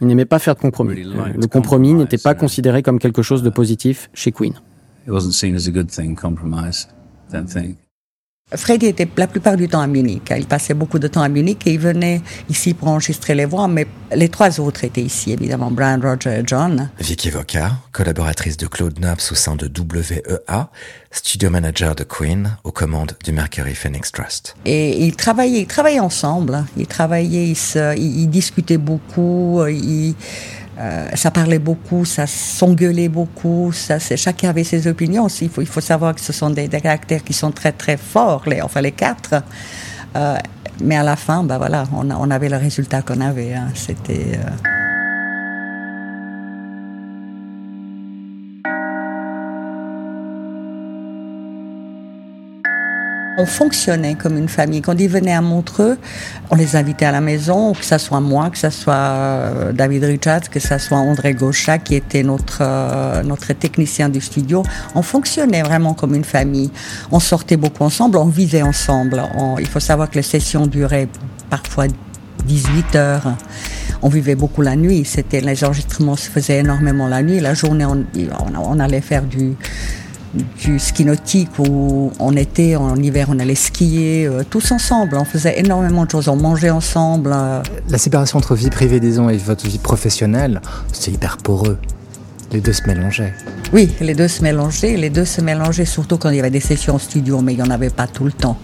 Ils 0.00 0.06
n'aimaient 0.06 0.24
pas 0.26 0.38
faire 0.38 0.54
de 0.54 0.60
compromis. 0.60 1.02
Le 1.02 1.46
compromis 1.46 1.94
n'était 1.94 2.18
pas 2.18 2.34
considéré 2.34 2.82
comme 2.82 2.98
quelque 2.98 3.22
chose 3.22 3.42
de 3.42 3.50
positif 3.50 4.10
chez 4.14 4.32
Queen. 4.32 4.52
It 5.06 5.10
wasn't 5.10 5.32
seen 5.34 5.54
as 5.54 5.66
a 5.68 5.70
good 5.70 5.88
thing. 5.90 6.14
Compromise, 6.16 6.88
don't 7.32 7.46
think. 7.48 7.76
Freddy 8.54 8.86
était 8.86 9.08
la 9.16 9.26
plupart 9.26 9.56
du 9.56 9.66
temps 9.66 9.80
à 9.80 9.88
Munich. 9.88 10.32
Il 10.38 10.46
passait 10.46 10.72
beaucoup 10.72 11.00
de 11.00 11.08
temps 11.08 11.20
à 11.22 11.28
Munich 11.28 11.66
et 11.66 11.72
il 11.72 11.80
venait 11.80 12.20
ici 12.48 12.74
pour 12.74 12.86
enregistrer 12.86 13.34
les 13.34 13.44
voix, 13.44 13.66
mais 13.66 13.88
les 14.14 14.28
trois 14.28 14.60
autres 14.60 14.84
étaient 14.84 15.02
ici, 15.02 15.32
évidemment, 15.32 15.68
Brian, 15.72 15.98
Roger 16.00 16.30
et 16.30 16.42
John. 16.46 16.88
Vicky 17.00 17.28
Voca, 17.30 17.72
collaboratrice 17.90 18.56
de 18.56 18.68
Claude 18.68 19.00
Nobs 19.00 19.18
au 19.32 19.34
sein 19.34 19.56
de 19.56 19.66
WEA, 19.66 20.70
studio 21.10 21.50
manager 21.50 21.96
de 21.96 22.04
Queen 22.04 22.56
aux 22.62 22.70
commandes 22.70 23.16
du 23.24 23.32
Mercury 23.32 23.74
Phoenix 23.74 24.12
Trust. 24.12 24.54
Et 24.64 25.04
ils 25.04 25.16
travaillaient, 25.16 25.62
ils 25.62 25.66
travaillaient 25.66 25.98
ensemble. 25.98 26.64
Ils 26.76 26.86
travaillaient, 26.86 27.48
ils, 27.48 27.56
se- 27.56 27.96
ils- 27.98 28.20
ils 28.20 28.30
discutaient 28.30 28.78
beaucoup, 28.78 29.60
ils, 29.66 30.14
euh, 30.78 31.08
ça 31.14 31.30
parlait 31.30 31.58
beaucoup, 31.58 32.04
ça 32.04 32.26
s'engueulait 32.26 33.08
beaucoup. 33.08 33.72
Ça, 33.72 33.98
c'est- 33.98 34.16
chacun 34.16 34.50
avait 34.50 34.64
ses 34.64 34.86
opinions. 34.86 35.26
Il 35.40 35.48
faut, 35.48 35.62
il 35.62 35.66
faut 35.68 35.80
savoir 35.80 36.14
que 36.14 36.20
ce 36.20 36.32
sont 36.32 36.50
des, 36.50 36.68
des 36.68 36.80
caractères 36.80 37.24
qui 37.24 37.32
sont 37.32 37.50
très 37.52 37.72
très 37.72 37.96
forts, 37.96 38.42
les, 38.46 38.60
enfin 38.62 38.80
les 38.82 38.92
quatre. 38.92 39.42
Euh, 40.16 40.36
mais 40.82 40.96
à 40.96 41.02
la 41.02 41.16
fin, 41.16 41.42
bah 41.42 41.58
voilà, 41.58 41.84
on, 41.94 42.10
on 42.10 42.30
avait 42.30 42.48
le 42.48 42.56
résultat 42.58 43.02
qu'on 43.02 43.20
avait. 43.20 43.54
hein. 43.54 43.68
C'était. 43.74 44.38
euh, 44.38 44.75
On 53.38 53.44
fonctionnait 53.44 54.14
comme 54.14 54.38
une 54.38 54.48
famille. 54.48 54.80
Quand 54.80 54.98
ils 54.98 55.10
venaient 55.10 55.34
à 55.34 55.42
Montreux, 55.42 55.98
on 56.50 56.56
les 56.56 56.74
invitait 56.74 57.04
à 57.04 57.12
la 57.12 57.20
maison, 57.20 57.74
que 57.74 57.84
ce 57.84 57.98
soit 57.98 58.20
moi, 58.20 58.48
que 58.48 58.56
ce 58.56 58.70
soit 58.70 58.94
euh, 58.94 59.72
David 59.72 60.04
Richards, 60.04 60.48
que 60.50 60.58
ce 60.58 60.78
soit 60.78 60.96
André 60.96 61.34
Gauchat, 61.34 61.78
qui 61.78 61.96
était 61.96 62.22
notre, 62.22 62.60
euh, 62.62 63.22
notre 63.22 63.52
technicien 63.52 64.08
du 64.08 64.22
studio. 64.22 64.62
On 64.94 65.02
fonctionnait 65.02 65.62
vraiment 65.62 65.92
comme 65.92 66.14
une 66.14 66.24
famille. 66.24 66.70
On 67.12 67.20
sortait 67.20 67.58
beaucoup 67.58 67.84
ensemble, 67.84 68.16
on 68.16 68.24
vivait 68.24 68.62
ensemble. 68.62 69.22
il 69.58 69.66
faut 69.66 69.80
savoir 69.80 70.08
que 70.08 70.14
les 70.14 70.22
sessions 70.22 70.66
duraient 70.66 71.08
parfois 71.50 71.88
18 72.46 72.96
heures. 72.96 73.36
On 74.00 74.08
vivait 74.08 74.34
beaucoup 74.34 74.62
la 74.62 74.76
nuit. 74.76 75.04
C'était 75.04 75.42
les 75.42 75.62
enregistrements 75.62 76.16
se 76.16 76.30
faisaient 76.30 76.58
énormément 76.58 77.06
la 77.06 77.22
nuit. 77.22 77.40
La 77.40 77.52
journée, 77.52 77.84
on, 77.84 78.06
on 78.58 78.80
allait 78.80 79.00
faire 79.02 79.22
du 79.24 79.56
du 80.62 80.78
ski 80.78 81.04
nautique 81.04 81.58
où 81.58 82.10
on 82.18 82.36
était 82.36 82.76
en 82.76 82.96
hiver, 82.96 83.28
on 83.30 83.38
allait 83.38 83.54
skier 83.54 84.26
euh, 84.26 84.42
tous 84.48 84.72
ensemble. 84.72 85.16
On 85.16 85.24
faisait 85.24 85.58
énormément 85.58 86.04
de 86.04 86.10
choses, 86.10 86.28
on 86.28 86.36
mangeait 86.36 86.70
ensemble. 86.70 87.32
Euh. 87.34 87.62
La 87.88 87.98
séparation 87.98 88.38
entre 88.38 88.54
vie 88.54 88.70
privée, 88.70 89.00
disons, 89.00 89.28
et 89.28 89.36
votre 89.36 89.66
vie 89.66 89.78
professionnelle, 89.78 90.60
c'est 90.92 91.10
hyper 91.10 91.38
poreux. 91.38 91.78
Les 92.52 92.60
deux 92.60 92.72
se 92.72 92.86
mélangeaient. 92.86 93.34
Oui, 93.72 93.90
les 94.00 94.14
deux 94.14 94.28
se 94.28 94.42
mélangeaient. 94.42 94.96
Les 94.96 95.10
deux 95.10 95.24
se 95.24 95.40
mélangeaient 95.40 95.84
surtout 95.84 96.16
quand 96.16 96.30
il 96.30 96.36
y 96.36 96.40
avait 96.40 96.50
des 96.50 96.60
sessions 96.60 96.98
studio, 96.98 97.40
mais 97.40 97.54
il 97.54 97.56
n'y 97.56 97.62
en 97.62 97.70
avait 97.70 97.90
pas 97.90 98.06
tout 98.06 98.24
le 98.24 98.32
temps. 98.32 98.58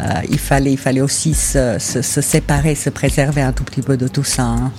Euh, 0.00 0.04
il, 0.28 0.40
fallait, 0.40 0.72
il 0.72 0.78
fallait 0.78 1.00
aussi 1.00 1.34
se, 1.34 1.78
séparer, 1.78 2.74
se 2.74 2.90
préserver 2.90 3.42
un 3.42 3.52
tout 3.52 3.62
petit 3.62 3.82
peu 3.82 3.96
de 3.96 4.08
tout 4.08 4.24
ça. 4.24 4.42
Hein. 4.42 4.72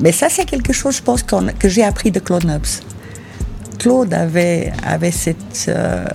mais 0.00 0.10
ça, 0.10 0.28
c'est 0.28 0.44
quelque 0.44 0.72
chose, 0.72 0.96
je 0.96 1.02
pense, 1.02 1.22
que 1.22 1.68
j'ai 1.68 1.84
appris 1.84 2.10
de 2.10 2.18
Claude 2.18 2.44
Nobs. 2.44 2.82
Claude 3.82 4.14
avait, 4.14 4.72
cette 5.10 5.66
euh, 5.66 6.06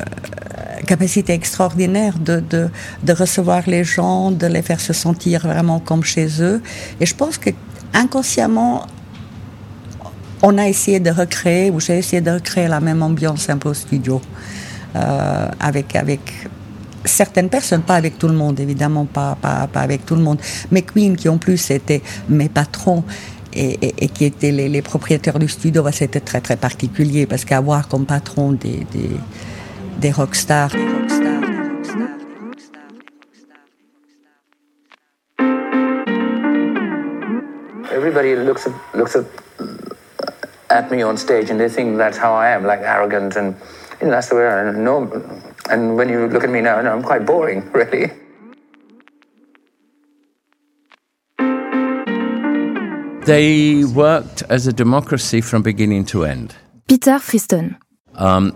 capacité 0.86 1.34
extraordinaire 1.34 2.14
de, 2.18 2.70
recevoir 3.12 3.64
les 3.68 3.84
gens, 3.84 4.32
de 4.32 4.48
les 4.48 4.62
faire 4.62 4.80
se 4.80 4.94
sentir 4.94 5.42
vraiment 5.42 5.82
comme 5.82 6.02
chez 6.02 6.42
eux. 6.42 6.62
Et 7.02 7.06
je 7.06 7.14
pense 7.14 7.38
que 7.38 7.50
inconsciemment, 7.94 8.88
on 10.42 10.58
a 10.58 10.70
essayé 10.70 11.02
de 11.02 11.12
recréer, 11.12 11.70
ou 11.70 11.82
j'ai 11.82 11.98
essayé 11.98 12.22
de 12.22 12.32
recréer 12.32 12.70
la 12.70 12.80
même 12.80 13.04
ambiance 13.04 13.50
un 13.50 13.58
peu 13.58 13.68
au 13.68 13.74
studio, 13.74 14.22
euh, 14.96 15.50
avec, 15.60 15.94
certaines 17.04 17.50
personnes, 17.50 17.82
pas 17.82 17.96
avec 17.96 18.18
tout 18.18 18.30
le 18.30 18.36
monde, 18.36 18.62
évidemment, 18.62 19.04
pas, 19.04 19.38
pas, 19.42 19.68
pas 19.68 19.82
avec 19.82 20.06
tout 20.06 20.16
le 20.16 20.22
monde, 20.22 20.40
mais 20.72 20.84
Queen, 20.84 21.18
qui 21.18 21.28
en 21.28 21.38
plus 21.38 21.70
étaient 21.70 22.02
mes 22.30 22.48
patrons 22.48 23.04
et, 23.58 24.08
qui 24.10 24.26
étaient 24.26 24.52
les, 24.52 24.82
propriétaires 24.82 25.40
du 25.40 25.48
studio, 25.48 25.84
bah, 25.84 25.92
c'était 25.92 26.20
très 26.20 26.42
très 26.42 26.56
particulier 26.56 27.26
parce 27.26 27.46
qu'avoir 27.46 27.88
comme 27.88 28.06
patron 28.06 28.52
des, 28.52 28.86
des, 28.92 29.10
des 30.00 30.12
rockstars. 30.12 30.72
Everybody 37.92 38.36
looks 38.36 38.68
at, 38.68 38.74
looks 38.94 39.16
at, 39.16 39.26
at 40.70 40.92
me 40.92 41.04
on 41.04 41.18
stage 41.18 41.50
and 41.50 41.60
they 41.60 41.68
think 41.68 41.98
that's 41.98 42.18
how 42.18 42.34
I 42.34 42.50
am, 42.50 42.66
like 42.66 42.82
arrogant 42.82 43.36
and 43.36 43.56
you 44.00 44.08
know, 44.08 44.12
that's 44.12 44.30
the 44.30 44.36
way 44.36 44.48
I 44.48 44.72
know. 44.72 45.10
And 45.70 45.98
when 45.98 46.10
you 46.10 46.28
look 46.28 46.44
at 46.44 46.50
me 46.50 46.62
now, 46.62 46.78
I'm 46.78 47.02
quite 47.02 47.26
boring, 47.26 47.70
really. 47.74 48.12
They 53.28 53.84
worked 53.84 54.46
as 54.50 54.70
a 54.70 54.72
democracy 54.72 55.42
from 55.42 55.62
beginning 55.62 56.06
to 56.06 56.24
end. 56.24 56.54
Peter 56.88 57.20
Friston. 57.20 57.72
Um, 58.18 58.54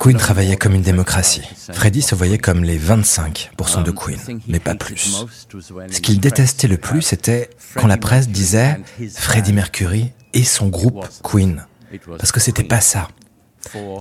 Queen 0.00 0.16
travaillait 0.16 0.56
comme 0.56 0.74
une 0.74 0.82
démocratie. 0.82 1.42
Freddie 1.72 2.02
se 2.02 2.16
voyait 2.16 2.38
comme 2.38 2.64
les 2.64 2.76
25% 2.76 3.84
de 3.84 3.90
um, 3.90 3.94
Queen, 3.94 4.40
mais 4.48 4.58
pas 4.58 4.74
plus. 4.74 5.24
Ce 5.92 6.00
qu'il 6.00 6.18
détestait 6.18 6.66
le 6.66 6.76
plus, 6.76 7.02
c'était 7.02 7.50
quand 7.76 7.86
la 7.86 7.98
presse 7.98 8.28
disait 8.28 8.80
Freddie 9.14 9.52
Mercury 9.52 10.10
et 10.32 10.42
son 10.42 10.66
groupe 10.66 11.06
Queen. 11.22 11.64
Parce 12.18 12.32
que 12.32 12.40
c'était 12.40 12.64
pas 12.64 12.80
ça. 12.80 13.06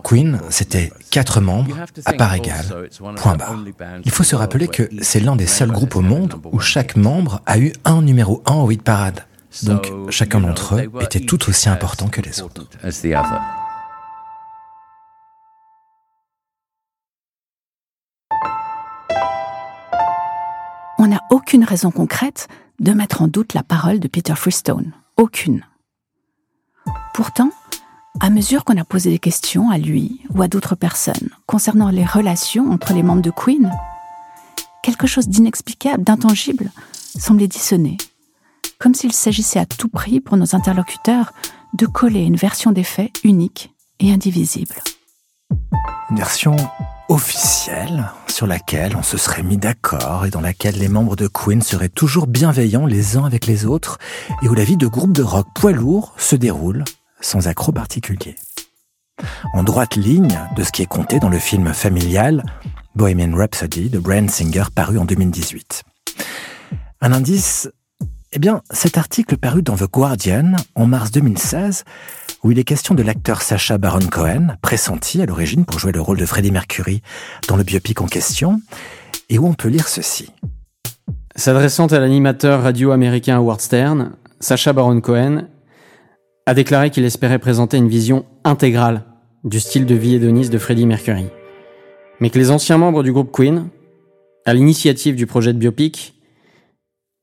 Queen, 0.03 0.39
c'était 0.50 0.91
quatre 1.12 1.41
membres 1.41 1.75
à 2.05 2.13
part 2.13 2.34
égale, 2.34 2.89
point 3.15 3.36
barre. 3.36 3.58
Il 4.05 4.12
faut 4.12 4.24
se 4.24 4.36
rappeler 4.36 4.67
que 4.67 4.89
c'est 5.01 5.20
l'un 5.20 5.36
des 5.36 5.48
seuls 5.48 5.72
groupes 5.72 5.96
au 5.96 6.01
monde 6.01 6.36
où 6.51 6.60
chaque 6.60 6.96
membre 6.96 7.41
a 7.46 7.58
eu 7.58 7.74
un 7.86 8.01
numéro 8.01 8.41
1 8.46 8.53
au 8.55 8.72
hit 8.72 8.82
parade. 8.82 9.25
Donc 9.63 9.91
chacun 10.10 10.39
d'entre 10.41 10.75
eux 10.75 10.91
était 11.01 11.20
tout 11.20 11.50
aussi 11.50 11.70
important 11.70 12.08
que 12.08 12.22
les 12.22 12.41
autres. 12.41 12.67
On 20.98 21.08
n'a 21.08 21.22
aucune 21.32 21.63
raison 21.63 21.91
concrète 21.91 22.48
de 22.79 22.91
mettre 22.91 23.22
en 23.22 23.27
doute 23.27 23.53
la 23.53 23.63
parole 23.63 24.00
de 24.00 24.08
Peter 24.08 24.36
Freestone. 24.36 24.93
Aucune. 25.17 25.65
Pourtant, 27.13 27.51
à 28.20 28.29
mesure 28.29 28.63
qu'on 28.63 28.77
a 28.77 28.84
posé 28.84 29.10
des 29.10 29.20
questions 29.20 29.70
à 29.70 29.77
lui 29.77 30.22
ou 30.34 30.41
à 30.41 30.48
d'autres 30.48 30.75
personnes 30.75 31.29
concernant 31.46 31.89
les 31.89 32.05
relations 32.05 32.72
entre 32.72 32.93
les 32.93 33.03
membres 33.03 33.22
de 33.22 33.32
Queen, 33.32 33.72
quelque 34.82 35.08
chose 35.08 35.27
d'inexplicable, 35.27 36.03
d'intangible, 36.03 36.72
semblait 37.17 37.48
dissonner, 37.48 37.98
comme 38.79 38.93
s'il 38.93 39.13
s'agissait 39.13 39.60
à 39.60 39.65
tout 39.65 39.89
prix 39.89 40.20
pour 40.20 40.38
nos 40.38 40.55
interlocuteurs 40.55 41.34
de 41.74 41.86
coller 41.86 42.22
une 42.22 42.36
version 42.36 42.72
des 42.72 42.84
faits 42.84 43.12
unique 43.24 43.74
et 44.00 44.12
indivisible. 44.13 44.75
Une 46.10 46.17
version 46.17 46.55
officielle 47.10 48.12
sur 48.27 48.48
laquelle 48.48 48.96
on 48.96 49.03
se 49.03 49.17
serait 49.17 49.43
mis 49.43 49.58
d'accord 49.58 50.25
et 50.25 50.29
dans 50.29 50.41
laquelle 50.41 50.77
les 50.77 50.88
membres 50.88 51.15
de 51.15 51.27
Queen 51.27 51.62
seraient 51.62 51.89
toujours 51.89 52.27
bienveillants 52.27 52.86
les 52.86 53.17
uns 53.17 53.25
avec 53.25 53.46
les 53.46 53.65
autres 53.65 54.00
et 54.41 54.50
où 54.50 54.53
la 54.53 54.63
vie 54.63 54.77
de 54.77 54.88
groupe 54.88 55.13
de 55.13 55.24
rock 55.24 55.48
poids 55.53 55.72
lourd 55.72 56.13
se 56.17 56.36
déroule 56.36 56.84
sans 57.24 57.48
accroc 57.48 57.74
particulier. 57.74 58.36
En 59.53 59.63
droite 59.63 59.96
ligne 59.96 60.39
de 60.56 60.63
ce 60.63 60.72
qui 60.72 60.82
est 60.82 60.88
compté 60.88 61.20
dans 61.20 61.30
le 61.30 61.39
film 61.39 61.74
familial 61.74 62.44
Bohemian 62.96 63.36
Rhapsody 63.36 63.89
de 63.89 64.00
Brand 64.00 64.30
Singer 64.30 64.65
paru 64.74 65.00
en 65.00 65.06
2018. 65.06 65.84
Un 67.01 67.12
indice 67.12 67.70
Eh 68.32 68.39
bien, 68.39 68.62
cet 68.70 68.98
article 68.98 69.38
paru 69.38 69.62
dans 69.62 69.75
The 69.75 69.89
Guardian 69.92 70.53
en 70.75 70.86
mars 70.86 71.12
2016, 71.12 71.84
où 72.44 72.51
il 72.51 72.60
est 72.60 72.63
question 72.63 72.96
de 72.96 73.03
l'acteur 73.03 73.42
Sacha 73.42 73.77
Baron 73.77 74.08
Cohen, 74.12 74.58
pressenti 74.62 75.22
à 75.22 75.25
l'origine 75.25 75.65
pour 75.65 75.80
jouer 75.80 75.92
le 75.92 76.01
rôle 76.01 76.18
de 76.18 76.25
Freddie 76.25 76.51
Mercury 76.51 77.01
dans 77.48 77.56
le 77.56 77.63
biopic 77.63 78.01
en 78.01 78.08
question, 78.08 78.62
et 79.30 79.39
où 79.39 79.48
on 79.48 79.53
peut 79.53 79.70
lire 79.70 79.88
ceci. 79.88 80.32
S'adressant 81.36 81.88
à 81.88 82.00
l'animateur 82.00 82.62
radio 82.62 82.92
américain 82.92 83.38
Howard 83.38 83.62
Stern, 83.62 84.12
Sacha 84.39 84.74
Baron 84.74 85.01
Cohen 85.01 85.48
a 86.45 86.53
déclaré 86.53 86.89
qu'il 86.89 87.05
espérait 87.05 87.39
présenter 87.39 87.77
une 87.77 87.88
vision 87.88 88.25
intégrale 88.43 89.05
du 89.43 89.59
style 89.59 89.85
de 89.85 89.95
vie 89.95 90.15
hédoniste 90.15 90.51
de 90.51 90.57
Freddie 90.57 90.85
Mercury. 90.85 91.25
Mais 92.19 92.29
que 92.29 92.39
les 92.39 92.51
anciens 92.51 92.77
membres 92.77 93.03
du 93.03 93.12
groupe 93.12 93.31
Queen, 93.31 93.69
à 94.45 94.53
l'initiative 94.53 95.15
du 95.15 95.25
projet 95.25 95.53
de 95.53 95.57
biopic, 95.57 96.15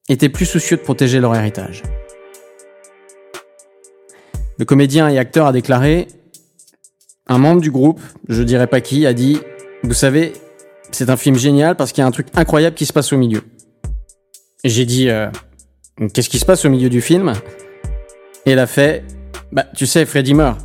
étaient 0.08 0.28
plus 0.28 0.46
soucieux 0.46 0.76
de 0.76 0.82
protéger 0.82 1.20
leur 1.20 1.34
héritage. 1.34 1.82
Le 4.58 4.64
comédien 4.64 5.08
et 5.08 5.18
acteur 5.18 5.46
a 5.46 5.52
déclaré 5.52 6.08
Un 7.26 7.38
membre 7.38 7.60
du 7.60 7.70
groupe, 7.70 8.00
je 8.28 8.42
dirais 8.42 8.66
pas 8.66 8.80
qui, 8.80 9.06
a 9.06 9.12
dit 9.14 9.38
Vous 9.82 9.94
savez, 9.94 10.32
c'est 10.90 11.08
un 11.08 11.16
film 11.16 11.36
génial 11.36 11.76
parce 11.76 11.92
qu'il 11.92 12.02
y 12.02 12.04
a 12.04 12.06
un 12.06 12.10
truc 12.10 12.26
incroyable 12.34 12.76
qui 12.76 12.86
se 12.86 12.92
passe 12.92 13.12
au 13.12 13.16
milieu. 13.16 13.42
J'ai 14.64 14.84
dit 14.84 15.08
euh, 15.08 15.30
Qu'est-ce 16.12 16.28
qui 16.28 16.38
se 16.38 16.44
passe 16.44 16.64
au 16.64 16.70
milieu 16.70 16.90
du 16.90 17.00
film? 17.00 17.32
Et 18.46 18.52
elle 18.52 18.58
a 18.58 18.66
fait, 18.66 19.04
bah, 19.52 19.64
tu 19.76 19.86
sais, 19.86 20.06
Freddy 20.06 20.34
meurt. 20.34 20.60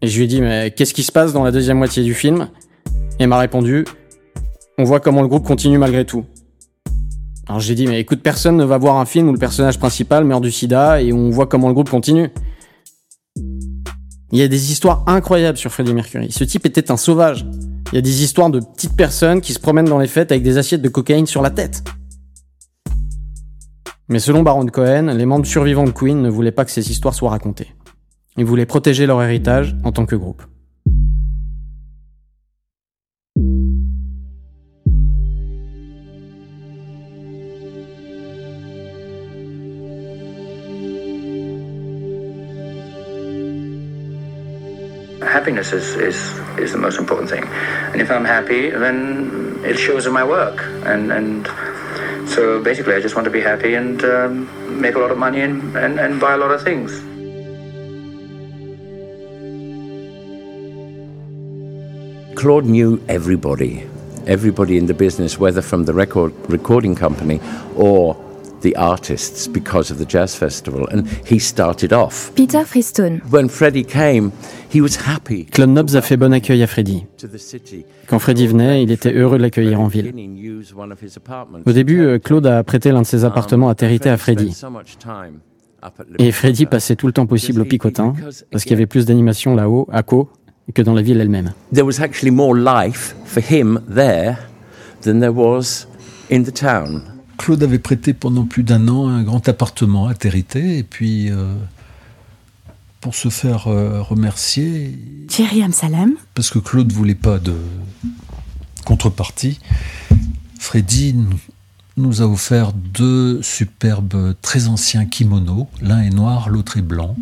Et 0.00 0.08
je 0.08 0.16
lui 0.16 0.24
ai 0.24 0.26
dit, 0.26 0.40
mais 0.40 0.72
qu'est-ce 0.76 0.94
qui 0.94 1.02
se 1.02 1.12
passe 1.12 1.32
dans 1.32 1.44
la 1.44 1.52
deuxième 1.52 1.78
moitié 1.78 2.02
du 2.02 2.14
film? 2.14 2.48
Et 3.18 3.24
elle 3.24 3.28
m'a 3.28 3.38
répondu, 3.38 3.84
on 4.78 4.84
voit 4.84 5.00
comment 5.00 5.22
le 5.22 5.28
groupe 5.28 5.46
continue 5.46 5.78
malgré 5.78 6.04
tout. 6.04 6.24
Alors 7.48 7.60
j'ai 7.60 7.74
dit, 7.74 7.86
mais 7.86 8.00
écoute, 8.00 8.22
personne 8.22 8.56
ne 8.56 8.64
va 8.64 8.78
voir 8.78 8.96
un 8.96 9.04
film 9.04 9.28
où 9.28 9.32
le 9.32 9.38
personnage 9.38 9.78
principal 9.78 10.24
meurt 10.24 10.42
du 10.42 10.50
sida 10.50 11.02
et 11.02 11.12
on 11.12 11.30
voit 11.30 11.46
comment 11.46 11.68
le 11.68 11.74
groupe 11.74 11.90
continue. 11.90 12.30
Il 13.36 14.38
y 14.38 14.42
a 14.42 14.48
des 14.48 14.72
histoires 14.72 15.04
incroyables 15.06 15.58
sur 15.58 15.70
Freddie 15.70 15.92
Mercury. 15.92 16.32
Ce 16.32 16.44
type 16.44 16.64
était 16.66 16.90
un 16.90 16.96
sauvage. 16.96 17.46
Il 17.92 17.96
y 17.96 17.98
a 17.98 18.00
des 18.00 18.22
histoires 18.22 18.48
de 18.48 18.60
petites 18.60 18.96
personnes 18.96 19.40
qui 19.40 19.52
se 19.52 19.58
promènent 19.58 19.84
dans 19.84 19.98
les 19.98 20.06
fêtes 20.06 20.32
avec 20.32 20.42
des 20.42 20.56
assiettes 20.56 20.80
de 20.80 20.88
cocaïne 20.88 21.26
sur 21.26 21.42
la 21.42 21.50
tête. 21.50 21.84
Mais 24.12 24.18
selon 24.18 24.42
Baron 24.42 24.66
Cohen, 24.66 25.14
les 25.16 25.24
membres 25.24 25.46
survivants 25.46 25.84
de 25.84 25.90
Queen 25.90 26.20
ne 26.20 26.28
voulaient 26.28 26.52
pas 26.52 26.66
que 26.66 26.70
ces 26.70 26.90
histoires 26.90 27.14
soient 27.14 27.30
racontées. 27.30 27.72
Ils 28.36 28.44
voulaient 28.44 28.66
protéger 28.66 29.06
leur 29.06 29.22
héritage 29.22 29.74
en 29.84 29.92
tant 29.92 30.04
que 30.04 30.16
groupe. 30.16 30.42
happiness 45.22 45.72
is, 45.72 46.72
the 46.72 46.78
most 46.78 46.98
important 46.98 47.30
thing. 47.30 47.44
And 47.92 48.02
if 48.02 48.10
I'm 48.10 48.26
happy, 48.26 48.68
then 48.68 49.58
it 49.64 49.78
shows 49.78 50.06
in 50.06 50.12
my 50.12 50.22
work. 50.22 50.60
So 52.26 52.62
basically, 52.62 52.94
I 52.94 53.00
just 53.00 53.14
want 53.14 53.24
to 53.24 53.30
be 53.30 53.40
happy 53.40 53.74
and 53.74 54.02
um, 54.04 54.80
make 54.80 54.94
a 54.94 54.98
lot 54.98 55.10
of 55.10 55.18
money 55.18 55.40
and, 55.40 55.76
and, 55.76 55.98
and 55.98 56.20
buy 56.20 56.34
a 56.34 56.36
lot 56.36 56.50
of 56.50 56.62
things. 56.62 56.90
Claude 62.34 62.64
knew 62.64 63.00
everybody, 63.08 63.86
everybody 64.26 64.76
in 64.76 64.86
the 64.86 64.94
business, 64.94 65.38
whether 65.38 65.62
from 65.62 65.84
the 65.84 65.94
record 65.94 66.32
recording 66.48 66.94
company 66.94 67.40
or 67.76 68.16
the 68.62 68.74
artists 68.76 69.46
because 69.46 69.90
of 69.90 69.98
the 69.98 70.08
jazz 70.08 70.34
festival 70.34 70.86
and 70.90 71.04
he 71.28 71.38
started 71.38 71.92
off. 71.92 72.32
Peter 72.34 72.64
Freestone. 72.64 73.20
When 73.30 73.48
Freddie 73.48 73.84
came, 73.84 74.32
he 74.72 74.80
was 74.80 74.96
happy. 75.06 75.46
Claude 75.46 75.70
Nobs 75.70 75.94
a 75.94 76.00
fait 76.00 76.16
bon 76.16 76.32
accueil 76.32 76.62
à 76.62 76.66
Freddie. 76.66 77.04
Quand 78.08 78.18
Freddie 78.18 78.46
venait, 78.46 78.82
il 78.82 78.90
était 78.90 79.12
heureux 79.12 79.38
de 79.38 79.42
l'accueillir 79.42 79.80
en 79.80 79.88
ville. 79.88 80.12
Au 81.66 81.72
début, 81.72 82.00
euh, 82.00 82.18
Claude 82.18 82.46
a 82.46 82.62
prêté 82.64 82.92
l'un 82.92 83.02
de 83.02 83.06
ses 83.06 83.24
appartements 83.24 83.68
à 83.68 83.74
Territé 83.74 84.08
à 84.08 84.16
Freddie. 84.16 84.56
Et 86.18 86.32
Freddie 86.32 86.66
passait 86.66 86.96
tout 86.96 87.06
le 87.06 87.12
temps 87.12 87.26
possible 87.26 87.60
au 87.60 87.64
picotin 87.64 88.14
parce 88.50 88.62
qu'il 88.62 88.72
y 88.72 88.74
avait 88.74 88.86
plus 88.86 89.06
d'animation 89.06 89.54
là-haut, 89.54 89.88
à 89.92 90.02
Co, 90.02 90.30
que 90.74 90.82
dans 90.82 90.94
la 90.94 91.02
ville 91.02 91.20
elle-même. 91.20 91.52
There 91.74 91.84
was 91.84 92.00
actually 92.00 92.30
more 92.30 92.56
life 92.56 93.16
for 93.24 93.42
him 93.42 93.80
there 93.92 94.36
than 95.02 95.20
there 95.20 95.32
was 95.34 95.86
in 96.30 96.44
the 96.44 96.52
town. 96.52 97.11
Claude 97.38 97.62
avait 97.62 97.78
prêté 97.78 98.14
pendant 98.14 98.44
plus 98.44 98.62
d'un 98.62 98.88
an 98.88 99.08
un 99.08 99.22
grand 99.22 99.48
appartement 99.48 100.06
à 100.06 100.14
Territé, 100.14 100.78
et 100.78 100.82
puis 100.82 101.30
euh, 101.30 101.54
pour 103.00 103.14
se 103.14 103.28
faire 103.28 103.68
euh, 103.68 104.00
remercier. 104.00 104.98
Thierry 105.28 105.62
Amsalem. 105.62 106.14
Parce 106.34 106.50
que 106.50 106.58
Claude 106.58 106.92
voulait 106.92 107.14
pas 107.14 107.38
de 107.38 107.56
contrepartie. 108.84 109.60
Freddy 110.58 111.16
nous 111.96 112.22
a 112.22 112.26
offert 112.26 112.72
deux 112.72 113.42
superbes, 113.42 114.34
très 114.40 114.68
anciens 114.68 115.04
kimonos. 115.04 115.68
L'un 115.80 116.00
est 116.02 116.10
noir, 116.10 116.48
l'autre 116.48 116.76
est 116.78 116.82
blanc. 116.82 117.16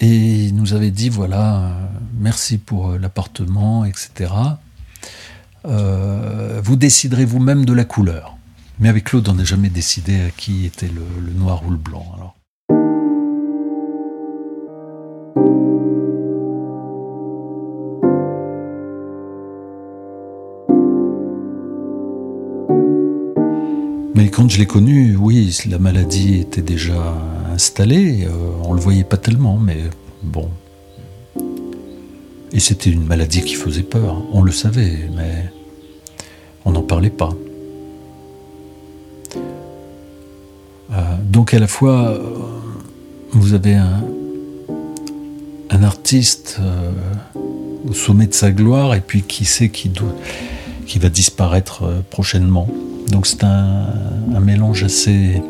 Et 0.00 0.44
il 0.44 0.54
nous 0.54 0.74
avait 0.74 0.90
dit 0.90 1.08
voilà, 1.08 1.56
euh, 1.56 1.86
merci 2.20 2.58
pour 2.58 2.92
l'appartement, 2.92 3.84
etc. 3.84 4.32
Euh, 5.66 6.60
vous 6.62 6.76
déciderez 6.76 7.24
vous-même 7.24 7.64
de 7.64 7.72
la 7.72 7.84
couleur. 7.84 8.36
Mais 8.80 8.88
avec 8.88 9.04
Claude, 9.04 9.28
on 9.28 9.34
n'a 9.34 9.44
jamais 9.44 9.70
décidé 9.70 10.20
à 10.20 10.30
qui 10.30 10.64
était 10.66 10.88
le, 10.88 11.32
noir 11.32 11.62
ou 11.66 11.70
le 11.70 11.76
blanc. 11.76 12.06
Alors. 12.14 12.34
Mais 24.14 24.30
quand 24.30 24.48
je 24.48 24.58
l'ai 24.58 24.66
connu, 24.66 25.16
oui, 25.16 25.56
la 25.68 25.78
maladie 25.78 26.40
était 26.40 26.62
déjà 26.62 27.16
installée. 27.52 28.26
Euh, 28.26 28.30
on 28.64 28.74
le 28.74 28.80
voyait 28.80 29.04
pas 29.04 29.16
tellement, 29.16 29.58
mais 29.58 29.78
bon. 30.22 30.48
Et 32.52 32.60
c'était 32.60 32.90
une 32.90 33.04
maladie 33.04 33.42
qui 33.42 33.54
faisait 33.54 33.82
peur. 33.82 34.22
On 34.32 34.42
le 34.42 34.52
savait, 34.52 35.08
mais 35.14 35.52
on 36.64 36.72
n'en 36.72 36.82
parlait 36.82 37.10
pas. 37.10 37.30
Euh, 40.92 41.16
donc 41.24 41.54
à 41.54 41.58
la 41.58 41.66
fois, 41.66 42.10
euh, 42.10 42.18
vous 43.32 43.54
avez 43.54 43.74
un, 43.74 44.02
artiste 45.80 46.58
euh, 46.60 46.90
au 47.88 47.92
sommet 47.92 48.26
de 48.26 48.34
sa 48.34 48.50
gloire 48.50 48.94
et 48.94 49.00
puis 49.00 49.22
qui 49.22 49.44
sait 49.44 49.68
qui, 49.68 49.90
va 50.98 51.08
disparaître 51.08 52.02
prochainement. 52.10 52.68
Donc 53.12 53.26
c'est 53.26 53.44
un, 53.44 54.40
mélange 54.40 54.82
assez 54.82 55.40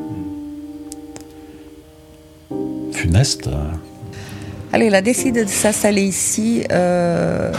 funeste. 2.93 3.49
Allez, 4.73 4.87
il 4.87 4.95
a 4.95 5.02
décidé 5.02 5.45
de 5.45 5.50
s'installer 5.50 6.02
ici. 6.02 6.65
Euh... 6.71 7.52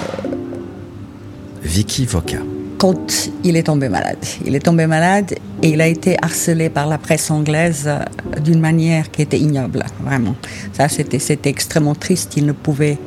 Vicky 1.61 2.05
Voca 2.05 2.37
quand 2.79 3.29
il 3.43 3.57
est 3.57 3.63
tombé 3.63 3.89
malade. 3.89 4.25
Il 4.45 4.55
est 4.55 4.61
tombé 4.61 4.87
malade 4.87 5.35
et 5.61 5.69
il 5.69 5.81
a 5.81 5.87
été 5.87 6.15
harcelé 6.21 6.69
par 6.69 6.87
la 6.87 6.97
presse 6.97 7.29
anglaise 7.29 7.83
euh, 7.87 7.99
d'une 8.39 8.61
manière 8.61 9.11
qui 9.11 9.21
était 9.21 9.37
ignoble, 9.37 9.83
vraiment. 10.01 10.35
Ça, 10.71 10.87
c'était, 10.87 11.19
c'était 11.19 11.49
extrêmement 11.49 11.93
triste. 11.93 12.37
Il 12.37 12.45
ne 12.45 12.53
pouvait 12.53 12.97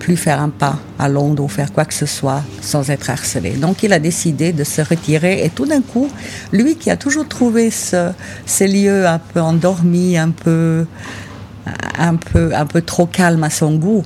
plus 0.00 0.16
faire 0.16 0.40
un 0.40 0.48
pas 0.48 0.78
à 0.98 1.08
Londres 1.08 1.44
ou 1.44 1.48
faire 1.48 1.72
quoi 1.72 1.84
que 1.84 1.94
ce 1.94 2.06
soit 2.06 2.42
sans 2.60 2.90
être 2.90 3.08
harcelé. 3.10 3.50
Donc 3.50 3.84
il 3.84 3.92
a 3.92 4.00
décidé 4.00 4.52
de 4.52 4.64
se 4.64 4.80
retirer 4.80 5.44
et 5.44 5.50
tout 5.50 5.66
d'un 5.66 5.82
coup, 5.82 6.08
lui 6.52 6.74
qui 6.76 6.90
a 6.90 6.96
toujours 6.96 7.26
trouvé 7.28 7.70
ce, 7.70 8.10
ces 8.46 8.66
lieux 8.66 9.06
un 9.06 9.18
peu 9.18 9.40
endormis, 9.40 10.16
un 10.16 10.30
peu, 10.30 10.86
un 11.98 12.16
peu, 12.16 12.54
un 12.54 12.66
peu 12.66 12.82
trop 12.82 13.06
calme 13.06 13.44
à 13.44 13.50
son 13.50 13.76
goût, 13.76 14.04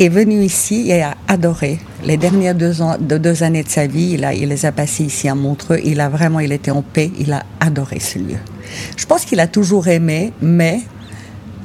est 0.00 0.08
venu 0.08 0.42
ici 0.42 0.90
et 0.90 1.02
a 1.02 1.14
adoré. 1.28 1.78
Les 2.04 2.16
dernières 2.16 2.54
deux, 2.54 2.82
ans, 2.82 2.96
de 2.98 3.16
deux 3.16 3.42
années 3.42 3.62
de 3.62 3.68
sa 3.68 3.86
vie, 3.86 4.12
il, 4.14 4.24
a, 4.24 4.34
il 4.34 4.48
les 4.48 4.66
a 4.66 4.72
passées 4.72 5.04
ici 5.04 5.28
à 5.28 5.34
Montreux. 5.34 5.80
Il 5.84 6.00
a 6.00 6.08
vraiment, 6.08 6.40
il 6.40 6.52
était 6.52 6.70
en 6.70 6.82
paix. 6.82 7.10
Il 7.18 7.32
a 7.32 7.44
adoré 7.60 8.00
ce 8.00 8.18
lieu. 8.18 8.38
Je 8.96 9.06
pense 9.06 9.24
qu'il 9.24 9.40
a 9.40 9.46
toujours 9.46 9.88
aimé, 9.88 10.32
mais 10.42 10.80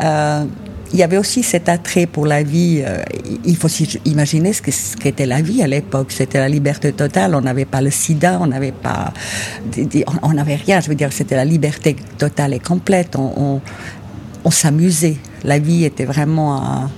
euh, 0.02 0.46
il 0.92 1.00
y 1.00 1.04
avait 1.04 1.18
aussi 1.18 1.44
cet 1.44 1.70
attrait 1.70 2.06
pour 2.06 2.26
la 2.26 2.44
vie. 2.44 2.82
Euh, 2.86 3.04
il 3.46 3.56
faut 3.56 3.68
imaginer 4.06 4.54
ce 4.54 4.62
qu'était 4.96 5.26
la 5.26 5.42
vie 5.42 5.62
à 5.62 5.68
l'époque. 5.68 6.12
C'était 6.12 6.40
la 6.40 6.50
liberté 6.50 6.92
totale. 6.94 7.36
On 7.36 7.42
n'avait 7.42 7.66
pas 7.66 7.82
le 7.82 7.92
sida, 7.92 8.40
on 8.42 8.48
n'avait 8.48 8.72
pas, 8.72 9.14
on 10.24 10.34
n'avait 10.34 10.56
rien. 10.56 10.80
Je 10.80 10.90
veux 10.90 10.96
dire, 10.96 11.12
c'était 11.12 11.36
la 11.36 11.46
liberté 11.46 11.96
totale 12.18 12.54
et 12.54 12.60
complète. 12.60 13.16
On, 13.16 13.62
on 14.44 14.52
s'amusait. 14.52 15.18
La 15.44 15.60
vie 15.60 15.86
était 15.86 16.06
vraiment 16.06 16.62
un, 16.62 16.92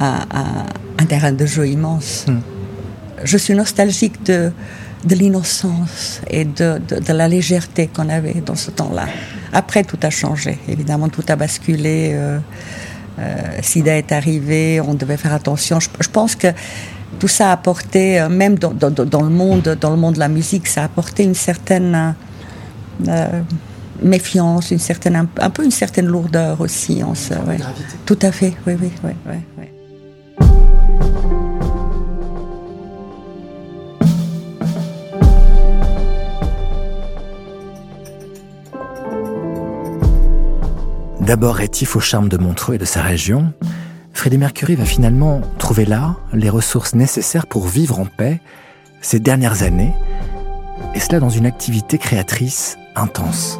un, 0.00 0.18
un, 0.98 1.06
terrain 1.06 1.32
de 1.32 1.46
jeu 1.46 1.68
immense. 1.68 2.26
Mm. 2.26 2.38
Je 3.24 3.36
suis 3.36 3.54
nostalgique 3.54 4.22
de, 4.24 4.52
de 5.04 5.14
l'innocence 5.14 6.20
et 6.28 6.44
de, 6.44 6.80
de, 6.86 6.98
de, 7.00 7.12
la 7.12 7.28
légèreté 7.28 7.88
qu'on 7.88 8.08
avait 8.08 8.42
dans 8.44 8.56
ce 8.56 8.70
temps-là. 8.70 9.06
Après, 9.52 9.84
tout 9.84 9.98
a 10.02 10.10
changé. 10.10 10.58
Évidemment, 10.68 11.08
tout 11.08 11.24
a 11.28 11.36
basculé. 11.36 12.10
Euh, 12.12 12.38
euh, 13.18 13.34
SIDA 13.62 13.96
est 13.96 14.12
arrivé, 14.12 14.80
on 14.80 14.92
devait 14.92 15.16
faire 15.16 15.32
attention. 15.32 15.80
Je, 15.80 15.88
je 16.00 16.08
pense 16.08 16.36
que 16.36 16.48
tout 17.18 17.28
ça 17.28 17.48
a 17.48 17.52
apporté, 17.52 18.20
euh, 18.20 18.28
même 18.28 18.58
dans, 18.58 18.74
dans, 18.74 18.90
dans, 18.90 19.22
le 19.22 19.30
monde, 19.30 19.76
dans 19.80 19.90
le 19.90 19.96
monde 19.96 20.14
de 20.14 20.18
la 20.18 20.28
musique, 20.28 20.66
ça 20.66 20.82
a 20.82 20.84
apporté 20.84 21.22
une 21.24 21.34
certaine 21.34 22.14
méfiance, 24.02 24.70
une 24.70 24.78
certaine, 24.78 25.16
un, 25.16 25.28
un, 25.40 25.50
peu 25.50 25.64
une 25.64 25.70
certaine 25.70 26.06
lourdeur 26.06 26.60
aussi. 26.60 27.02
Se, 27.14 27.34
ouais. 27.34 27.58
Tout 28.04 28.18
à 28.22 28.32
fait, 28.32 28.54
oui, 28.66 28.74
oui, 28.80 28.90
oui. 29.04 29.10
oui, 29.26 29.36
oui. 29.58 29.64
D'abord 41.26 41.56
rétif 41.56 41.96
au 41.96 42.00
charme 42.00 42.28
de 42.28 42.36
Montreux 42.36 42.76
et 42.76 42.78
de 42.78 42.84
sa 42.84 43.02
région, 43.02 43.52
Freddie 44.12 44.38
Mercury 44.38 44.76
va 44.76 44.84
finalement 44.84 45.40
trouver 45.58 45.84
là 45.84 46.16
les 46.32 46.48
ressources 46.48 46.94
nécessaires 46.94 47.48
pour 47.48 47.66
vivre 47.66 47.98
en 47.98 48.06
paix 48.06 48.40
ces 49.00 49.18
dernières 49.18 49.64
années, 49.64 49.92
et 50.94 51.00
cela 51.00 51.18
dans 51.18 51.28
une 51.28 51.46
activité 51.46 51.98
créatrice 51.98 52.78
intense. 52.94 53.58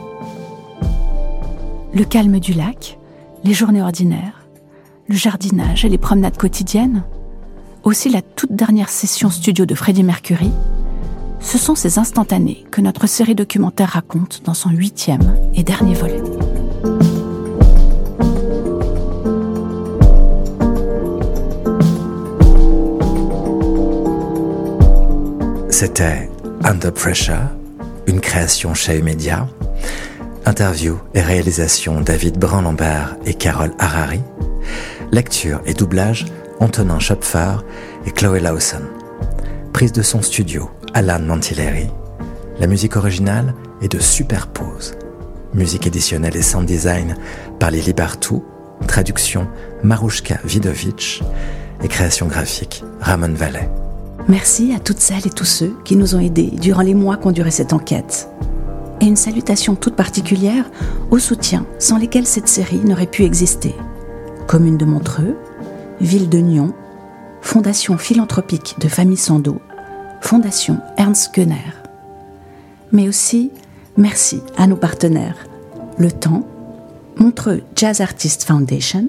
Le 1.96 2.04
calme 2.04 2.40
du 2.40 2.52
lac, 2.52 2.98
les 3.42 3.54
journées 3.54 3.80
ordinaires, 3.80 4.46
le 5.08 5.14
jardinage 5.14 5.86
et 5.86 5.88
les 5.88 5.96
promenades 5.96 6.36
quotidiennes, 6.36 7.04
aussi 7.84 8.10
la 8.10 8.20
toute 8.20 8.52
dernière 8.52 8.90
session 8.90 9.30
studio 9.30 9.64
de 9.64 9.74
Freddie 9.74 10.02
Mercury, 10.02 10.50
ce 11.40 11.56
sont 11.56 11.74
ces 11.74 11.98
instantanés 11.98 12.66
que 12.70 12.82
notre 12.82 13.06
série 13.06 13.34
documentaire 13.34 13.88
raconte 13.88 14.42
dans 14.44 14.52
son 14.52 14.68
huitième 14.68 15.38
et 15.54 15.62
dernier 15.62 15.94
volet. 15.94 16.22
C'était 25.70 26.28
Under 26.62 26.92
Pressure, 26.92 27.48
une 28.06 28.20
création 28.20 28.74
chez 28.74 29.00
Media. 29.00 29.48
Interview 30.46 30.96
et 31.12 31.20
réalisation 31.20 32.00
David 32.00 32.38
Brun-Lambert 32.38 33.16
et 33.26 33.34
Carole 33.34 33.72
Harari. 33.80 34.20
Lecture 35.10 35.60
et 35.66 35.74
doublage 35.74 36.26
Antonin 36.60 37.00
Schopfer 37.00 37.56
et 38.06 38.12
Chloé 38.12 38.38
Lawson. 38.38 38.82
Prise 39.72 39.90
de 39.90 40.02
son 40.02 40.22
studio 40.22 40.70
Alan 40.94 41.18
Mantilleri. 41.18 41.88
La 42.60 42.68
musique 42.68 42.94
originale 42.94 43.54
est 43.82 43.90
de 43.90 43.98
Superpose. 43.98 44.94
Musique 45.52 45.88
éditionnelle 45.88 46.36
et 46.36 46.42
sound 46.42 46.64
design 46.64 47.16
par 47.58 47.72
Lily 47.72 47.92
Bartou 47.92 48.44
traduction 48.86 49.48
Marushka 49.82 50.38
Vidovic 50.44 51.24
et 51.82 51.88
création 51.88 52.26
graphique 52.26 52.84
Ramon 53.00 53.34
Vallet. 53.34 53.68
Merci 54.28 54.72
à 54.76 54.78
toutes 54.78 55.00
celles 55.00 55.26
et 55.26 55.30
tous 55.30 55.44
ceux 55.44 55.76
qui 55.84 55.96
nous 55.96 56.14
ont 56.14 56.20
aidés 56.20 56.52
durant 56.60 56.82
les 56.82 56.94
mois 56.94 57.16
qu'ont 57.16 57.32
duré 57.32 57.50
cette 57.50 57.72
enquête. 57.72 58.28
Et 59.00 59.06
une 59.06 59.16
salutation 59.16 59.74
toute 59.74 59.94
particulière 59.94 60.70
aux 61.10 61.18
soutiens 61.18 61.66
sans 61.78 61.98
lesquels 61.98 62.26
cette 62.26 62.48
série 62.48 62.80
n'aurait 62.80 63.06
pu 63.06 63.24
exister. 63.24 63.74
Commune 64.46 64.78
de 64.78 64.84
Montreux, 64.84 65.36
Ville 66.00 66.28
de 66.28 66.38
Nyon, 66.38 66.72
Fondation 67.40 67.98
philanthropique 67.98 68.76
de 68.80 68.88
Famille 68.88 69.16
Sando, 69.16 69.60
Fondation 70.20 70.80
Ernst 70.96 71.34
Gunner. 71.34 71.74
Mais 72.92 73.08
aussi, 73.08 73.50
merci 73.96 74.40
à 74.56 74.66
nos 74.66 74.76
partenaires, 74.76 75.46
Le 75.98 76.10
Temps, 76.10 76.46
Montreux 77.16 77.62
Jazz 77.74 78.00
Artist 78.00 78.44
Foundation, 78.44 79.08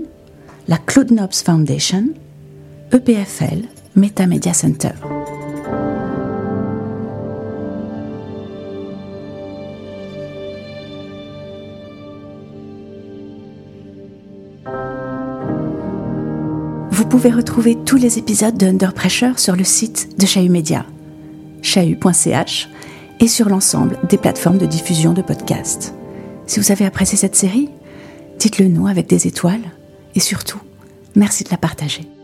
la 0.67 0.77
Claude 0.77 1.11
Nobs 1.11 1.33
Foundation, 1.33 2.09
EPFL, 2.91 3.63
Meta 3.95 4.27
Media 4.27 4.53
Center. 4.53 4.91
Pouvez 17.07 17.31
retrouver 17.31 17.75
tous 17.75 17.95
les 17.95 18.17
épisodes 18.17 18.57
de 18.57 18.67
Under 18.67 18.93
Pressure 18.93 19.39
sur 19.39 19.55
le 19.55 19.63
site 19.63 20.19
de 20.19 20.25
Chahut 20.25 20.49
Media, 20.49 20.85
chahut.ch, 21.61 22.69
et 23.19 23.27
sur 23.27 23.49
l'ensemble 23.49 23.97
des 24.09 24.17
plateformes 24.17 24.57
de 24.57 24.65
diffusion 24.65 25.13
de 25.13 25.21
podcasts. 25.21 25.93
Si 26.45 26.59
vous 26.59 26.71
avez 26.71 26.85
apprécié 26.85 27.17
cette 27.17 27.35
série, 27.35 27.69
dites-le 28.39 28.67
nous 28.67 28.87
avec 28.87 29.07
des 29.07 29.27
étoiles 29.27 29.71
et 30.15 30.19
surtout, 30.19 30.59
merci 31.15 31.43
de 31.43 31.49
la 31.49 31.57
partager. 31.57 32.16